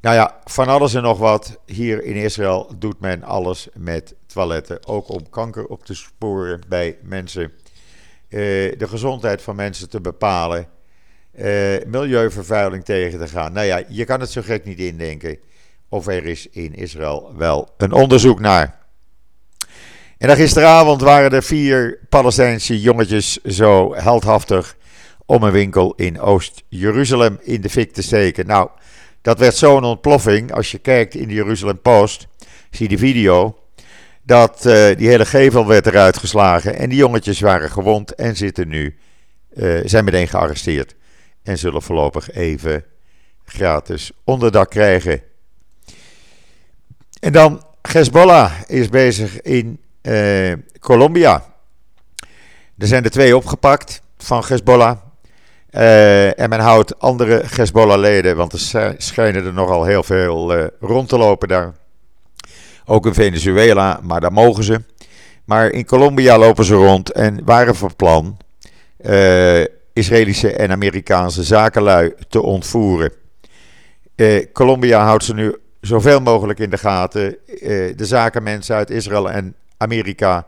Nou 0.00 0.16
ja, 0.16 0.40
van 0.44 0.68
alles 0.68 0.94
en 0.94 1.02
nog 1.02 1.18
wat. 1.18 1.60
Hier 1.66 2.04
in 2.04 2.14
Israël 2.14 2.72
doet 2.78 3.00
men 3.00 3.22
alles 3.22 3.68
met 3.74 4.14
toiletten. 4.34 4.86
Ook 4.86 5.08
om 5.08 5.30
kanker 5.30 5.66
op 5.66 5.84
te 5.84 5.94
sporen 5.94 6.60
bij 6.68 6.98
mensen. 7.02 7.42
Uh, 7.42 8.40
de 8.78 8.88
gezondheid 8.88 9.42
van 9.42 9.56
mensen 9.56 9.88
te 9.88 10.00
bepalen. 10.00 10.66
Uh, 11.38 11.76
milieuvervuiling 11.86 12.84
tegen 12.84 13.18
te 13.18 13.28
gaan. 13.28 13.52
Nou 13.52 13.66
ja, 13.66 13.82
je 13.88 14.04
kan 14.04 14.20
het 14.20 14.30
zo 14.30 14.42
gek 14.42 14.64
niet 14.64 14.78
indenken. 14.78 15.38
Of 15.88 16.06
er 16.06 16.26
is 16.26 16.48
in 16.50 16.74
Israël 16.74 17.32
wel 17.36 17.68
een 17.76 17.92
onderzoek 17.92 18.40
naar. 18.40 18.82
En 20.18 20.36
gisteravond 20.36 21.00
waren 21.00 21.30
er 21.30 21.42
vier 21.42 21.98
Palestijnse 22.08 22.80
jongetjes 22.80 23.42
zo 23.42 23.94
heldhaftig 23.94 24.76
om 25.26 25.42
een 25.42 25.52
winkel 25.52 25.94
in 25.94 26.20
Oost-Jeruzalem 26.20 27.38
in 27.42 27.60
de 27.60 27.70
fik 27.70 27.92
te 27.92 28.02
steken. 28.02 28.46
Nou, 28.46 28.68
dat 29.22 29.38
werd 29.38 29.56
zo'n 29.56 29.84
ontploffing. 29.84 30.52
Als 30.52 30.70
je 30.70 30.78
kijkt 30.78 31.14
in 31.14 31.28
de 31.28 31.34
Jeruzalem 31.34 31.80
Post, 31.80 32.26
zie 32.70 32.88
de 32.88 32.98
video. 32.98 33.56
Dat 34.26 34.64
uh, 34.66 34.96
die 34.96 35.08
hele 35.08 35.26
gevel 35.26 35.66
werd 35.66 35.86
eruit 35.86 36.18
geslagen. 36.18 36.76
En 36.76 36.88
die 36.88 36.98
jongetjes 36.98 37.40
waren 37.40 37.70
gewond 37.70 38.14
en 38.14 38.36
zitten 38.36 38.68
nu, 38.68 38.98
uh, 39.54 39.80
zijn 39.84 40.04
meteen 40.04 40.28
gearresteerd. 40.28 40.94
En 41.42 41.58
zullen 41.58 41.82
voorlopig 41.82 42.30
even 42.30 42.84
gratis 43.44 44.12
onderdak 44.24 44.70
krijgen. 44.70 45.22
En 47.20 47.32
dan 47.32 47.64
Hezbollah 47.82 48.52
is 48.66 48.88
bezig 48.88 49.40
in 49.40 49.80
uh, 50.02 50.52
Colombia. 50.80 51.44
Er 52.78 52.86
zijn 52.86 53.04
er 53.04 53.10
twee 53.10 53.36
opgepakt 53.36 54.02
van 54.18 54.44
Hezbollah. 54.46 54.96
En 56.36 56.48
men 56.48 56.60
houdt 56.60 56.98
andere 56.98 57.42
Hezbollah-leden, 57.54 58.36
want 58.36 58.52
er 58.52 58.94
schijnen 58.98 59.44
er 59.44 59.52
nogal 59.52 59.84
heel 59.84 60.02
veel 60.02 60.70
rond 60.80 61.08
te 61.08 61.18
lopen 61.18 61.48
daar. 61.48 61.74
Ook 62.84 63.06
in 63.06 63.14
Venezuela, 63.14 64.00
maar 64.02 64.20
daar 64.20 64.32
mogen 64.32 64.64
ze. 64.64 64.80
Maar 65.44 65.70
in 65.70 65.84
Colombia 65.84 66.38
lopen 66.38 66.64
ze 66.64 66.74
rond 66.74 67.12
en 67.12 67.44
waren 67.44 67.74
van 67.74 67.96
plan 67.96 68.36
uh, 69.00 69.64
Israëlische 69.92 70.52
en 70.52 70.70
Amerikaanse 70.70 71.42
zakenlui 71.42 72.14
te 72.28 72.42
ontvoeren. 72.42 73.12
Colombia 74.52 75.04
houdt 75.04 75.24
ze 75.24 75.34
nu 75.34 75.56
zoveel 75.80 76.20
mogelijk 76.20 76.58
in 76.58 76.70
de 76.70 76.78
gaten. 76.78 77.36
de 77.96 78.04
zakenmensen 78.04 78.76
uit 78.76 78.90
Israël 78.90 79.30
en 79.30 79.54
Amerika 79.76 80.46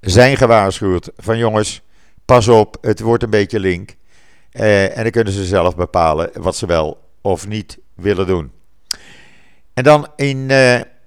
zijn 0.00 0.36
gewaarschuwd 0.36 1.10
van 1.16 1.38
jongens, 1.38 1.82
pas 2.24 2.48
op, 2.48 2.76
het 2.80 3.00
wordt 3.00 3.22
een 3.22 3.30
beetje 3.30 3.60
link. 3.60 3.94
en 4.52 5.02
dan 5.02 5.10
kunnen 5.10 5.32
ze 5.32 5.44
zelf 5.44 5.76
bepalen 5.76 6.30
wat 6.34 6.56
ze 6.56 6.66
wel 6.66 7.00
of 7.20 7.46
niet 7.48 7.78
willen 7.94 8.26
doen. 8.26 8.52
En 9.74 9.84
dan 9.84 10.08
in 10.16 10.50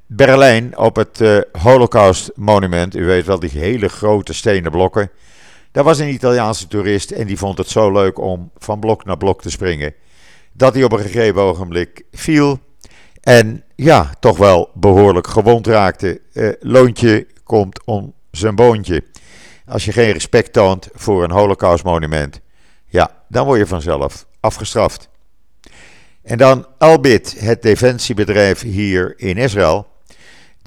Berlijn 0.08 0.78
op 0.78 0.96
het 0.96 1.46
Holocaust 1.52 2.32
Monument. 2.36 2.96
U 2.96 3.06
weet 3.06 3.26
wel, 3.26 3.40
die 3.40 3.50
hele 3.50 3.88
grote 3.88 4.34
stenen 4.34 4.72
blokken. 4.72 5.12
Daar 5.72 5.84
was 5.84 6.00
een 6.00 6.14
Italiaanse 6.14 6.68
toerist 6.68 7.12
en 7.12 7.28
die 7.28 7.38
vond 7.38 7.58
het 7.58 7.70
zo 7.70 7.92
leuk 7.92 8.20
om 8.20 8.52
van 8.58 8.80
blok 8.80 9.06
naar 9.06 9.18
blok 9.18 9.42
te 9.42 9.50
springen. 9.50 9.94
Dat 10.54 10.74
hij 10.74 10.84
op 10.84 10.92
een 10.92 11.00
gegeven 11.00 11.42
ogenblik 11.42 12.04
viel. 12.12 12.60
En 13.22 13.64
ja, 13.76 14.14
toch 14.20 14.38
wel 14.38 14.70
behoorlijk 14.74 15.28
gewond 15.28 15.68
raakte. 15.68 16.22
Uh, 16.34 16.54
loontje 16.60 17.28
komt 17.44 17.86
om 17.86 18.14
zijn 18.32 18.56
boontje. 18.56 19.04
Als 19.66 19.86
je 19.86 19.92
geen 19.92 20.12
respect 20.12 20.54
toont 20.54 20.90
voor 20.94 21.24
een 21.24 21.32
holocaustmonument, 21.32 22.42
ja, 22.88 23.12
dan 23.30 23.46
word 23.46 23.60
je 23.60 23.68
vanzelf 23.68 24.26
afgestraft. 24.40 25.10
En 26.24 26.38
dan 26.38 26.68
Albit, 26.78 27.36
het 27.40 27.62
defensiebedrijf 27.62 28.62
hier 28.62 29.14
in 29.18 29.38
Israël. 29.38 29.88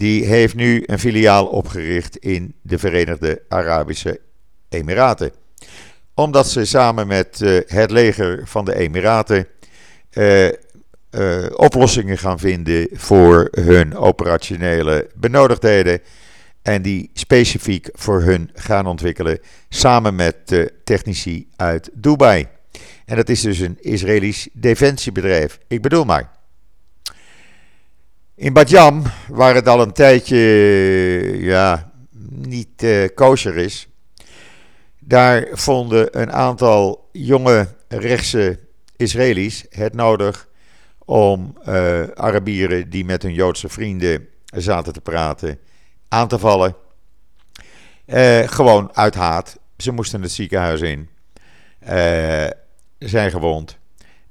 Die 0.01 0.25
heeft 0.25 0.55
nu 0.55 0.83
een 0.87 0.99
filiaal 0.99 1.47
opgericht 1.47 2.17
in 2.17 2.55
de 2.63 2.79
Verenigde 2.79 3.43
Arabische 3.49 4.21
Emiraten. 4.69 5.33
Omdat 6.15 6.49
ze 6.49 6.65
samen 6.65 7.07
met 7.07 7.41
uh, 7.41 7.61
het 7.67 7.91
leger 7.91 8.43
van 8.45 8.65
de 8.65 8.75
Emiraten 8.75 9.47
uh, 10.13 10.47
uh, 10.47 10.53
oplossingen 11.57 12.19
gaan 12.19 12.39
vinden 12.39 12.89
voor 12.93 13.49
hun 13.51 13.97
operationele 13.97 15.11
benodigdheden. 15.15 16.01
En 16.63 16.83
die 16.83 17.11
specifiek 17.15 17.89
voor 17.93 18.23
hun 18.23 18.51
gaan 18.55 18.87
ontwikkelen 18.87 19.39
samen 19.69 20.15
met 20.15 20.69
technici 20.85 21.49
uit 21.57 21.91
Dubai. 21.93 22.47
En 23.05 23.17
dat 23.17 23.29
is 23.29 23.41
dus 23.41 23.59
een 23.59 23.79
Israëlisch 23.81 24.49
defensiebedrijf. 24.53 25.59
Ik 25.69 25.83
bedoel 25.83 26.05
maar. 26.05 26.40
In 28.41 28.53
Badjam, 28.53 29.03
waar 29.29 29.55
het 29.55 29.69
al 29.69 29.81
een 29.81 29.93
tijdje 29.93 30.37
ja, 31.39 31.93
niet 32.29 32.83
uh, 32.83 33.09
kosher 33.15 33.57
is, 33.57 33.89
daar 34.99 35.49
vonden 35.53 36.21
een 36.21 36.33
aantal 36.33 37.09
jonge 37.13 37.69
rechtse 37.89 38.59
Israëli's 38.97 39.67
het 39.71 39.95
nodig 39.95 40.49
om 41.05 41.57
uh, 41.69 42.03
Arabieren 42.15 42.91
die 42.91 43.05
met 43.05 43.23
hun 43.23 43.35
Joodse 43.35 43.69
vrienden 43.69 44.29
zaten 44.45 44.93
te 44.93 45.01
praten 45.01 45.59
aan 46.09 46.29
te 46.29 46.39
vallen. 46.39 46.75
Uh, 48.07 48.39
gewoon 48.49 48.97
uit 48.97 49.15
haat. 49.15 49.59
Ze 49.77 49.93
moesten 49.93 50.23
het 50.23 50.33
ziekenhuis 50.33 50.81
in. 50.81 51.09
Zijn 52.99 53.31
gewond. 53.31 53.79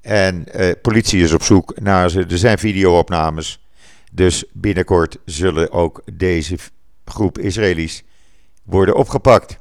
En 0.01 0.47
politie 0.81 1.23
is 1.23 1.33
op 1.33 1.43
zoek 1.43 1.79
naar 1.79 2.09
ze. 2.09 2.25
Er 2.25 2.37
zijn 2.37 2.57
videoopnames. 2.57 3.59
Dus 4.09 4.43
binnenkort 4.53 5.17
zullen 5.25 5.71
ook 5.71 6.01
deze 6.13 6.57
groep 7.05 7.37
Israëli's 7.37 8.03
worden 8.63 8.95
opgepakt. 8.95 9.59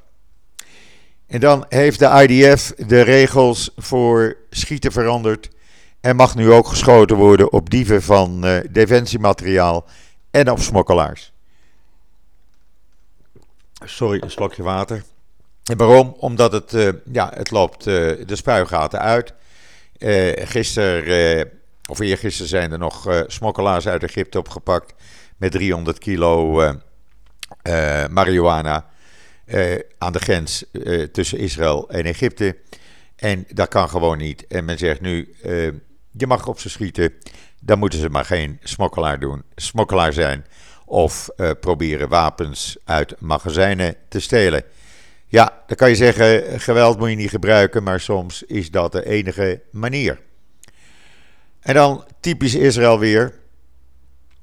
En 1.26 1.40
dan 1.40 1.64
heeft 1.68 1.98
de 1.98 2.26
IDF 2.28 2.72
de 2.86 3.00
regels 3.00 3.70
voor 3.76 4.36
schieten 4.50 4.92
veranderd. 4.92 5.50
En 6.00 6.16
mag 6.16 6.34
nu 6.34 6.52
ook 6.52 6.66
geschoten 6.66 7.16
worden 7.16 7.52
op 7.52 7.70
dieven 7.70 8.02
van 8.02 8.46
uh, 8.46 8.58
defensiemateriaal 8.70 9.86
en 10.30 10.50
op 10.50 10.58
smokkelaars. 10.58 11.32
Sorry, 13.84 14.22
een 14.22 14.30
slokje 14.30 14.62
water. 14.62 15.02
En 15.64 15.76
waarom? 15.76 16.14
Omdat 16.18 16.52
het, 16.52 16.72
uh, 16.72 16.88
ja, 17.12 17.32
het 17.34 17.50
loopt 17.50 17.86
uh, 17.86 17.94
de 18.26 18.36
spuigaten 18.36 19.00
uit. 19.00 19.32
gisteren, 20.48 21.50
of 21.88 21.98
eergisteren 21.98 22.48
zijn 22.48 22.72
er 22.72 22.78
nog 22.78 23.24
smokkelaars 23.26 23.88
uit 23.88 24.02
Egypte 24.02 24.38
opgepakt 24.38 24.94
met 25.36 25.52
300 25.52 25.98
kilo 25.98 26.62
marihuana. 28.10 28.86
Uh, 29.46 29.78
aan 29.98 30.12
de 30.12 30.18
grens 30.18 30.64
tussen 31.12 31.38
Israël 31.38 31.90
en 31.90 32.04
Egypte. 32.04 32.56
En 33.16 33.46
dat 33.48 33.68
kan 33.68 33.88
gewoon 33.88 34.18
niet. 34.18 34.46
En 34.46 34.64
men 34.64 34.78
zegt 34.78 35.00
nu, 35.00 35.34
je 36.12 36.26
mag 36.26 36.46
op 36.46 36.60
ze 36.60 36.68
schieten. 36.68 37.12
Dan 37.60 37.78
moeten 37.78 37.98
ze 37.98 38.08
maar 38.08 38.24
geen 38.24 38.58
smokkelaar, 38.62 39.20
doen, 39.20 39.42
smokkelaar 39.54 40.12
zijn. 40.12 40.44
Of 40.84 41.28
proberen 41.60 42.08
wapens 42.08 42.76
uit 42.84 43.20
magazijnen 43.20 43.94
te 44.08 44.20
stelen. 44.20 44.64
Ja, 45.26 45.62
dan 45.66 45.76
kan 45.76 45.88
je 45.88 45.96
zeggen, 45.96 46.60
geweld 46.60 46.98
moet 46.98 47.10
je 47.10 47.16
niet 47.16 47.30
gebruiken. 47.30 47.82
Maar 47.82 48.00
soms 48.00 48.42
is 48.42 48.70
dat 48.70 48.92
de 48.92 49.06
enige 49.06 49.60
manier. 49.70 50.20
En 51.60 51.74
dan 51.74 52.04
typisch 52.20 52.54
Israël 52.54 52.98
weer. 52.98 53.34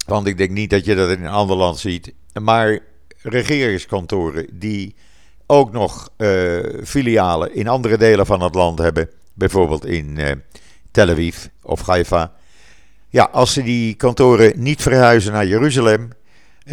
Want 0.06 0.28
ik 0.28 0.38
denk 0.38 0.50
niet 0.50 0.70
dat 0.70 0.86
je 0.86 0.96
dat 0.96 1.10
in 1.10 1.24
een 1.24 1.32
ander 1.32 1.58
land 1.58 1.80
ziet. 1.80 2.14
Maar 2.34 2.80
regeringskantoren 3.22 4.48
die 4.52 4.96
ook 5.46 5.72
nog 5.72 6.10
uh, 6.18 6.60
filialen 6.84 7.56
in 7.56 7.68
andere 7.68 7.98
delen 7.98 8.26
van 8.26 8.42
het 8.42 8.56
land 8.56 8.80
hebben, 8.80 9.10
bijvoorbeeld 9.34 9.86
in 9.86 10.18
uh, 10.18 10.32
Tel 10.92 11.10
Aviv 11.10 11.46
of 11.62 11.86
Haifa. 11.86 12.34
Ja, 13.10 13.24
als 13.32 13.54
ze 13.54 13.64
die 13.64 13.94
kantoren 13.94 14.54
niet 14.56 14.82
verhuizen 14.82 15.34
naar 15.34 15.46
Jeruzalem, 15.46 16.10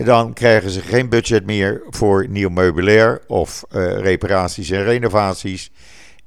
dan 0.05 0.33
krijgen 0.33 0.70
ze 0.70 0.81
geen 0.81 1.09
budget 1.09 1.46
meer 1.46 1.83
voor 1.90 2.28
nieuw 2.28 2.48
meubilair 2.48 3.22
of 3.26 3.64
uh, 3.70 3.98
reparaties 3.98 4.70
en 4.70 4.85
renovaties. 4.85 5.70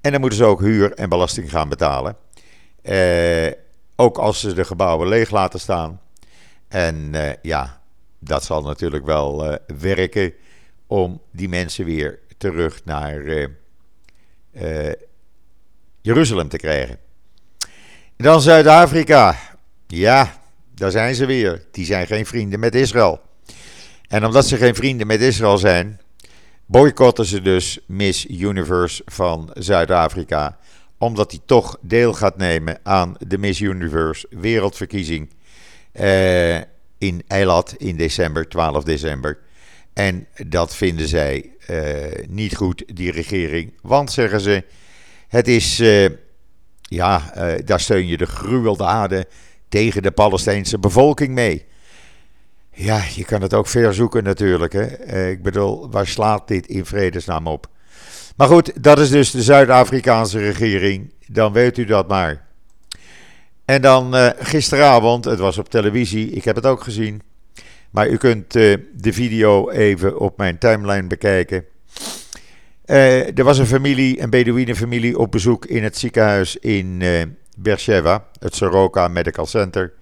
En 0.01 0.11
dan 0.11 0.19
moeten 0.19 0.39
ze 0.39 0.45
ook 0.45 0.61
huur 0.61 0.93
en 0.93 1.09
belasting 1.09 1.49
gaan 1.49 1.69
betalen. 1.69 2.15
Ook 3.95 4.17
als 4.17 4.39
ze 4.39 4.53
de 4.53 4.65
gebouwen 4.65 5.07
leeg 5.07 5.29
laten 5.29 5.59
staan. 5.59 6.01
En 6.67 7.13
ja, 7.41 7.81
dat 8.19 8.43
zal 8.43 8.61
natuurlijk 8.61 9.05
wel 9.05 9.51
uh, 9.51 9.55
werken 9.79 10.33
om 10.87 11.21
die 11.31 11.49
mensen 11.49 11.85
weer 11.85 12.19
terug 12.37 12.85
naar 12.85 13.21
uh, 14.53 14.91
Jeruzalem 16.01 16.49
te 16.49 16.57
krijgen. 16.57 16.97
En 18.15 18.23
dan 18.23 18.41
Zuid-Afrika. 18.41 19.37
Ja, 19.87 20.41
daar 20.73 20.91
zijn 20.91 21.15
ze 21.15 21.25
weer. 21.25 21.65
Die 21.71 21.85
zijn 21.85 22.07
geen 22.07 22.25
vrienden 22.25 22.59
met 22.59 22.75
Israël. 22.75 23.21
En 24.07 24.25
omdat 24.25 24.47
ze 24.47 24.57
geen 24.57 24.75
vrienden 24.75 25.07
met 25.07 25.21
Israël 25.21 25.57
zijn, 25.57 26.01
boycotten 26.65 27.25
ze 27.25 27.41
dus 27.41 27.79
Miss 27.87 28.25
Universe 28.29 29.01
van 29.05 29.49
Zuid-Afrika. 29.53 30.57
Omdat 30.97 31.31
hij 31.31 31.39
toch 31.45 31.77
deel 31.81 32.13
gaat 32.13 32.37
nemen 32.37 32.79
aan 32.83 33.15
de 33.27 33.37
Miss 33.37 33.59
Universe 33.59 34.27
wereldverkiezing. 34.29 35.29
Uh, 35.93 36.57
in 36.97 37.23
Eilat 37.27 37.75
in 37.77 37.97
december, 37.97 38.47
12 38.49 38.83
december. 38.83 39.39
En 39.93 40.27
dat 40.47 40.75
vinden 40.75 41.07
zij 41.07 41.51
uh, 41.69 42.27
niet 42.27 42.55
goed, 42.55 42.83
die 42.93 43.11
regering. 43.11 43.73
Want, 43.81 44.11
zeggen 44.11 44.41
ze, 44.41 44.63
het 45.27 45.47
is, 45.47 45.79
uh, 45.79 46.09
ja, 46.81 47.33
daar 47.65 47.79
steun 47.79 48.07
je 48.07 48.17
de 48.17 48.25
gruweldaden 48.25 49.25
tegen 49.69 50.01
de 50.01 50.11
Palestijnse 50.11 50.79
bevolking 50.79 51.33
mee. 51.33 51.65
Ja, 52.71 53.03
je 53.15 53.25
kan 53.25 53.41
het 53.41 53.53
ook 53.53 53.67
ver 53.67 53.93
zoeken 53.93 54.23
natuurlijk. 54.23 54.73
Hè? 54.73 55.29
ik 55.29 55.43
bedoel, 55.43 55.89
waar 55.89 56.07
slaat 56.07 56.47
dit 56.47 56.67
in 56.67 56.85
vredesnaam 56.85 57.47
op? 57.47 57.67
Maar 58.35 58.47
goed, 58.47 58.83
dat 58.83 58.99
is 58.99 59.09
dus 59.09 59.31
de 59.31 59.43
Zuid-Afrikaanse 59.43 60.39
regering. 60.39 61.13
Dan 61.27 61.53
weet 61.53 61.77
u 61.77 61.85
dat 61.85 62.07
maar. 62.07 62.45
En 63.65 63.81
dan 63.81 64.15
uh, 64.15 64.29
gisteravond, 64.39 65.25
het 65.25 65.39
was 65.39 65.57
op 65.57 65.69
televisie, 65.69 66.29
ik 66.29 66.43
heb 66.43 66.55
het 66.55 66.65
ook 66.65 66.83
gezien. 66.83 67.21
Maar 67.89 68.09
u 68.09 68.17
kunt 68.17 68.55
uh, 68.55 68.77
de 68.93 69.13
video 69.13 69.69
even 69.69 70.19
op 70.19 70.37
mijn 70.37 70.57
timeline 70.57 71.07
bekijken. 71.07 71.65
Uh, 72.85 73.37
er 73.37 73.43
was 73.43 73.57
een 73.57 73.65
familie, 73.65 74.21
een 74.21 74.29
Bedouinenfamilie, 74.29 75.17
op 75.17 75.31
bezoek 75.31 75.65
in 75.65 75.83
het 75.83 75.97
ziekenhuis 75.97 76.57
in 76.57 77.03
Beersheba, 77.57 78.25
het 78.39 78.55
Soroka 78.55 79.07
Medical 79.07 79.45
Center. 79.45 79.93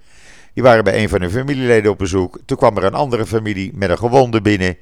Die 0.54 0.64
waren 0.64 0.84
bij 0.84 1.02
een 1.02 1.10
van 1.10 1.22
hun 1.22 1.32
familieleden 1.32 1.92
op 1.92 1.98
bezoek. 1.98 2.40
Toen 2.46 2.58
kwam 2.58 2.78
er 2.78 2.84
een 2.84 2.94
andere 2.94 3.26
familie 3.26 3.72
met 3.76 3.90
een 3.90 3.98
gewonde 3.98 4.42
binnen. 4.42 4.78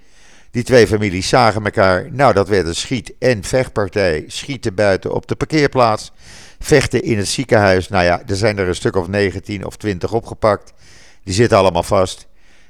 Die 0.51 0.63
twee 0.63 0.87
families 0.87 1.29
zagen 1.29 1.63
elkaar. 1.63 2.07
Nou, 2.11 2.33
dat 2.33 2.47
werd 2.47 2.67
een 2.67 2.75
schiet- 2.75 3.13
en 3.19 3.43
vechtpartij. 3.43 4.23
Schieten 4.27 4.75
buiten 4.75 5.13
op 5.13 5.27
de 5.27 5.35
parkeerplaats 5.35 6.11
vechten 6.59 7.03
in 7.03 7.17
het 7.17 7.27
ziekenhuis. 7.27 7.87
Nou 7.87 8.03
ja, 8.03 8.21
er 8.27 8.35
zijn 8.35 8.57
er 8.57 8.67
een 8.67 8.75
stuk 8.75 8.95
of 8.95 9.07
19 9.07 9.65
of 9.65 9.77
20 9.77 10.13
opgepakt. 10.13 10.73
Die 11.23 11.33
zitten 11.33 11.57
allemaal 11.57 11.83
vast. 11.83 12.27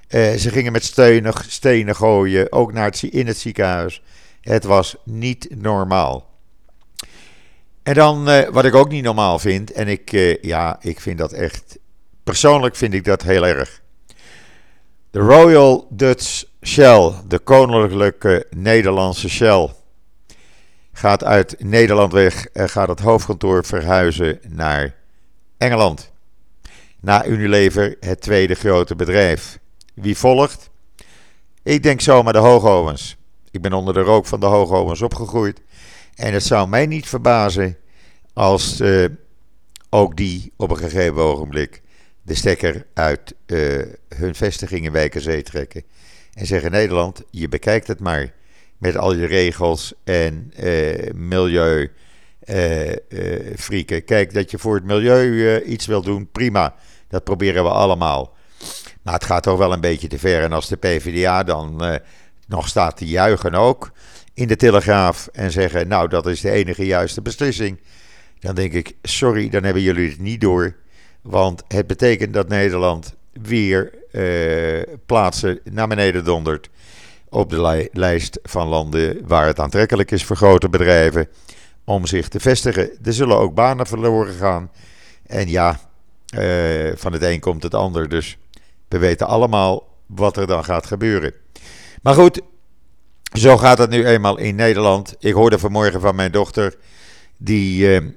Uh, 0.09 0.33
ze 0.33 0.49
gingen 0.49 0.71
met 0.71 0.83
stenen, 0.83 1.33
stenen 1.47 1.95
gooien, 1.95 2.51
ook 2.51 2.73
naar 2.73 2.93
in 3.09 3.27
het 3.27 3.37
ziekenhuis. 3.37 4.01
Het 4.41 4.63
was 4.63 4.95
niet 5.03 5.47
normaal. 5.57 6.29
En 7.83 7.93
dan, 7.93 8.29
uh, 8.29 8.47
wat 8.49 8.65
ik 8.65 8.75
ook 8.75 8.89
niet 8.89 9.03
normaal 9.03 9.39
vind, 9.39 9.71
en 9.71 9.87
ik, 9.87 10.11
uh, 10.11 10.35
ja, 10.41 10.77
ik 10.81 10.99
vind 10.99 11.17
dat 11.17 11.31
echt, 11.31 11.79
persoonlijk 12.23 12.75
vind 12.75 12.93
ik 12.93 13.03
dat 13.03 13.21
heel 13.21 13.45
erg. 13.45 13.81
De 15.11 15.19
Royal 15.19 15.87
Dutch 15.89 16.43
Shell, 16.63 17.11
de 17.27 17.39
koninklijke 17.39 18.45
Nederlandse 18.49 19.29
Shell, 19.29 19.69
gaat 20.93 21.23
uit 21.23 21.55
Nederland 21.59 22.11
weg 22.11 22.45
en 22.45 22.69
gaat 22.69 22.87
het 22.87 22.99
hoofdkantoor 22.99 23.65
verhuizen 23.65 24.39
naar 24.47 24.95
Engeland. 25.57 26.11
Na 26.99 27.25
Unilever 27.25 27.97
het 27.99 28.21
tweede 28.21 28.53
grote 28.53 28.95
bedrijf. 28.95 29.59
Wie 29.93 30.17
volgt? 30.17 30.69
Ik 31.63 31.83
denk 31.83 32.01
zomaar 32.01 32.33
de 32.33 32.39
Hoogovens. 32.39 33.17
Ik 33.51 33.61
ben 33.61 33.73
onder 33.73 33.93
de 33.93 34.01
rook 34.01 34.25
van 34.25 34.39
de 34.39 34.45
Hoogovens 34.45 35.01
opgegroeid. 35.01 35.61
En 36.15 36.33
het 36.33 36.43
zou 36.43 36.67
mij 36.67 36.85
niet 36.85 37.07
verbazen 37.07 37.77
als 38.33 38.81
uh, 38.81 39.05
ook 39.89 40.17
die 40.17 40.53
op 40.55 40.71
een 40.71 40.77
gegeven 40.77 41.21
ogenblik 41.21 41.81
de 42.21 42.35
stekker 42.35 42.85
uit 42.93 43.35
uh, 43.45 43.81
hun 44.15 44.35
vestiging 44.35 44.85
in 44.85 44.91
Wijkerzee 44.91 45.43
trekken. 45.43 45.83
En 46.33 46.45
zeggen 46.45 46.71
Nederland, 46.71 47.23
je 47.29 47.49
bekijkt 47.49 47.87
het 47.87 47.99
maar 47.99 48.33
met 48.77 48.97
al 48.97 49.13
je 49.13 49.25
regels 49.25 49.93
en 50.03 50.53
uh, 50.59 51.11
milieu. 51.13 51.91
frieken. 53.55 54.05
Kijk, 54.05 54.33
dat 54.33 54.51
je 54.51 54.57
voor 54.57 54.75
het 54.75 54.83
milieu 54.83 55.63
iets 55.63 55.85
wil 55.85 56.01
doen, 56.01 56.29
prima. 56.31 56.75
Dat 57.07 57.23
proberen 57.23 57.63
we 57.63 57.69
allemaal. 57.69 58.35
Maar 59.01 59.13
het 59.13 59.23
gaat 59.25 59.43
toch 59.43 59.57
wel 59.57 59.73
een 59.73 59.81
beetje 59.81 60.07
te 60.07 60.19
ver. 60.19 60.43
En 60.43 60.53
als 60.53 60.67
de 60.67 60.75
PvdA 60.75 61.43
dan 61.43 61.99
nog 62.47 62.67
staat 62.67 62.97
te 62.97 63.05
juichen 63.05 63.53
ook 63.53 63.91
in 64.33 64.47
de 64.47 64.55
Telegraaf 64.55 65.29
en 65.33 65.51
zeggen: 65.51 65.87
Nou, 65.87 66.07
dat 66.07 66.27
is 66.27 66.41
de 66.41 66.51
enige 66.51 66.85
juiste 66.85 67.21
beslissing. 67.21 67.79
Dan 68.39 68.55
denk 68.55 68.73
ik: 68.73 68.95
Sorry, 69.01 69.49
dan 69.49 69.63
hebben 69.63 69.81
jullie 69.81 70.09
het 70.09 70.19
niet 70.19 70.41
door. 70.41 70.75
Want 71.21 71.63
het 71.67 71.87
betekent 71.87 72.33
dat 72.33 72.47
Nederland 72.47 73.15
weer 73.31 73.93
plaatsen 75.05 75.59
naar 75.63 75.87
beneden 75.87 76.23
dondert. 76.23 76.69
Op 77.29 77.49
de 77.49 77.89
lijst 77.91 78.39
van 78.43 78.67
landen 78.67 79.27
waar 79.27 79.45
het 79.45 79.59
aantrekkelijk 79.59 80.11
is 80.11 80.25
voor 80.25 80.35
grote 80.35 80.69
bedrijven 80.69 81.27
om 81.83 82.05
zich 82.05 82.27
te 82.27 82.39
vestigen. 82.39 82.89
Er 83.03 83.13
zullen 83.13 83.37
ook 83.37 83.53
banen 83.53 83.87
verloren 83.87 84.33
gaan. 84.33 84.71
En 85.25 85.49
ja, 85.49 85.79
uh, 86.37 86.91
van 86.95 87.13
het 87.13 87.21
een 87.21 87.39
komt 87.39 87.63
het 87.63 87.73
ander. 87.73 88.09
Dus 88.09 88.37
we 88.87 88.97
weten 88.97 89.27
allemaal 89.27 89.87
wat 90.05 90.37
er 90.37 90.47
dan 90.47 90.63
gaat 90.63 90.85
gebeuren. 90.85 91.33
Maar 92.01 92.13
goed, 92.13 92.41
zo 93.37 93.57
gaat 93.57 93.77
het 93.77 93.89
nu 93.89 94.05
eenmaal 94.05 94.37
in 94.37 94.55
Nederland. 94.55 95.15
Ik 95.19 95.33
hoorde 95.33 95.59
vanmorgen 95.59 96.01
van 96.01 96.15
mijn 96.15 96.31
dochter, 96.31 96.75
die 97.37 98.01
uh, 98.01 98.09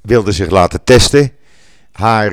wilde 0.00 0.32
zich 0.32 0.50
laten 0.50 0.84
testen. 0.84 1.32
Haar, 1.92 2.32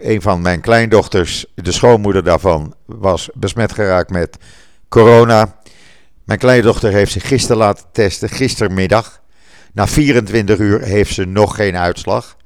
een 0.00 0.22
van 0.22 0.42
mijn 0.42 0.60
kleindochters, 0.60 1.46
de 1.54 1.72
schoonmoeder 1.72 2.24
daarvan, 2.24 2.74
was 2.86 3.30
besmet 3.34 3.72
geraakt 3.72 4.10
met 4.10 4.36
corona. 4.88 5.58
Mijn 6.24 6.38
kleindochter 6.38 6.92
heeft 6.92 7.12
zich 7.12 7.28
gisteren 7.28 7.56
laten 7.56 7.84
testen, 7.92 8.28
gistermiddag. 8.28 9.20
Na 9.72 9.86
24 9.86 10.58
uur 10.58 10.82
heeft 10.82 11.14
ze 11.14 11.24
nog 11.24 11.54
geen 11.54 11.76
uitslag. 11.76 12.36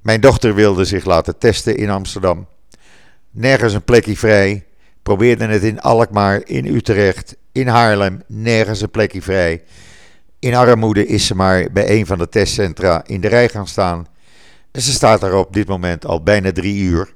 Mijn 0.00 0.20
dochter 0.20 0.54
wilde 0.54 0.84
zich 0.84 1.04
laten 1.04 1.38
testen 1.38 1.76
in 1.76 1.90
Amsterdam. 1.90 2.46
Nergens 3.30 3.74
een 3.74 3.84
plekje 3.84 4.16
vrij. 4.16 4.64
Probeerde 5.02 5.46
het 5.46 5.62
in 5.62 5.80
Alkmaar, 5.80 6.42
in 6.44 6.74
Utrecht, 6.74 7.36
in 7.52 7.68
Haarlem, 7.68 8.22
nergens 8.26 8.80
een 8.80 8.90
plekje 8.90 9.22
vrij. 9.22 9.62
In 10.38 10.54
armoede 10.54 11.06
is 11.06 11.26
ze 11.26 11.34
maar 11.34 11.66
bij 11.72 11.90
een 11.90 12.06
van 12.06 12.18
de 12.18 12.28
testcentra 12.28 13.02
in 13.06 13.20
de 13.20 13.28
rij 13.28 13.48
gaan 13.48 13.66
staan. 13.66 14.06
En 14.72 14.82
ze 14.82 14.92
staat 14.92 15.20
daar 15.20 15.34
op 15.34 15.52
dit 15.52 15.68
moment 15.68 16.06
al 16.06 16.22
bijna 16.22 16.52
drie 16.52 16.82
uur. 16.82 17.14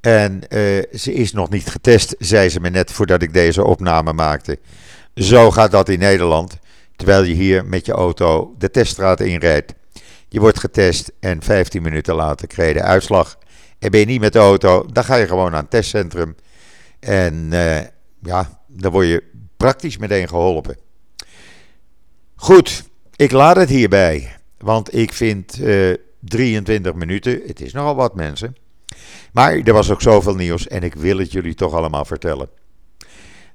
En 0.00 0.32
uh, 0.48 0.82
ze 0.92 1.12
is 1.12 1.32
nog 1.32 1.50
niet 1.50 1.68
getest, 1.68 2.14
zei 2.18 2.48
ze 2.48 2.60
me 2.60 2.70
net 2.70 2.92
voordat 2.92 3.22
ik 3.22 3.32
deze 3.32 3.64
opname 3.64 4.12
maakte. 4.12 4.58
Zo 5.14 5.50
gaat 5.50 5.70
dat 5.70 5.88
in 5.88 5.98
Nederland, 5.98 6.58
terwijl 6.96 7.22
je 7.22 7.34
hier 7.34 7.64
met 7.64 7.86
je 7.86 7.92
auto 7.92 8.54
de 8.58 8.70
teststraat 8.70 9.20
inrijdt. 9.20 9.74
Je 10.28 10.40
wordt 10.40 10.58
getest 10.58 11.12
en 11.20 11.42
15 11.42 11.82
minuten 11.82 12.14
later 12.14 12.46
krijg 12.46 12.68
je 12.68 12.74
de 12.74 12.82
uitslag. 12.82 13.38
En 13.78 13.90
ben 13.90 14.00
je 14.00 14.06
niet 14.06 14.20
met 14.20 14.32
de 14.32 14.38
auto, 14.38 14.86
dan 14.92 15.04
ga 15.04 15.14
je 15.14 15.26
gewoon 15.26 15.50
naar 15.50 15.60
een 15.60 15.68
testcentrum. 15.68 16.36
En 17.00 17.48
uh, 17.52 17.80
ja, 18.22 18.62
dan 18.66 18.92
word 18.92 19.06
je 19.06 19.22
praktisch 19.56 19.96
meteen 19.96 20.28
geholpen. 20.28 20.76
Goed, 22.34 22.84
ik 23.16 23.30
laat 23.30 23.56
het 23.56 23.68
hierbij. 23.68 24.36
Want 24.58 24.94
ik 24.94 25.12
vind 25.12 25.60
eh, 25.62 25.94
23 26.24 26.94
minuten, 26.94 27.40
het 27.46 27.60
is 27.60 27.72
nogal 27.72 27.94
wat 27.94 28.14
mensen. 28.14 28.56
Maar 29.32 29.52
er 29.54 29.72
was 29.72 29.90
ook 29.90 30.02
zoveel 30.02 30.34
nieuws 30.34 30.68
en 30.68 30.82
ik 30.82 30.94
wil 30.94 31.18
het 31.18 31.32
jullie 31.32 31.54
toch 31.54 31.74
allemaal 31.74 32.04
vertellen. 32.04 32.48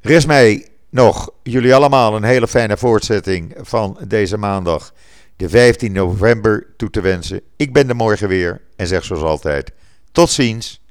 Rest 0.01 0.27
mij 0.27 0.67
nog 0.89 1.29
jullie 1.43 1.75
allemaal 1.75 2.15
een 2.15 2.23
hele 2.23 2.47
fijne 2.47 2.77
voortzetting 2.77 3.55
van 3.57 3.97
deze 4.07 4.37
maandag, 4.37 4.93
de 5.35 5.49
15 5.49 5.91
november, 5.91 6.67
toe 6.77 6.89
te 6.89 7.01
wensen. 7.01 7.41
Ik 7.55 7.73
ben 7.73 7.89
er 7.89 7.95
morgen 7.95 8.27
weer 8.27 8.61
en 8.75 8.87
zeg 8.87 9.03
zoals 9.03 9.23
altijd: 9.23 9.71
tot 10.11 10.29
ziens, 10.29 10.81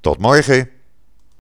tot 0.00 0.18
morgen. 0.18 0.70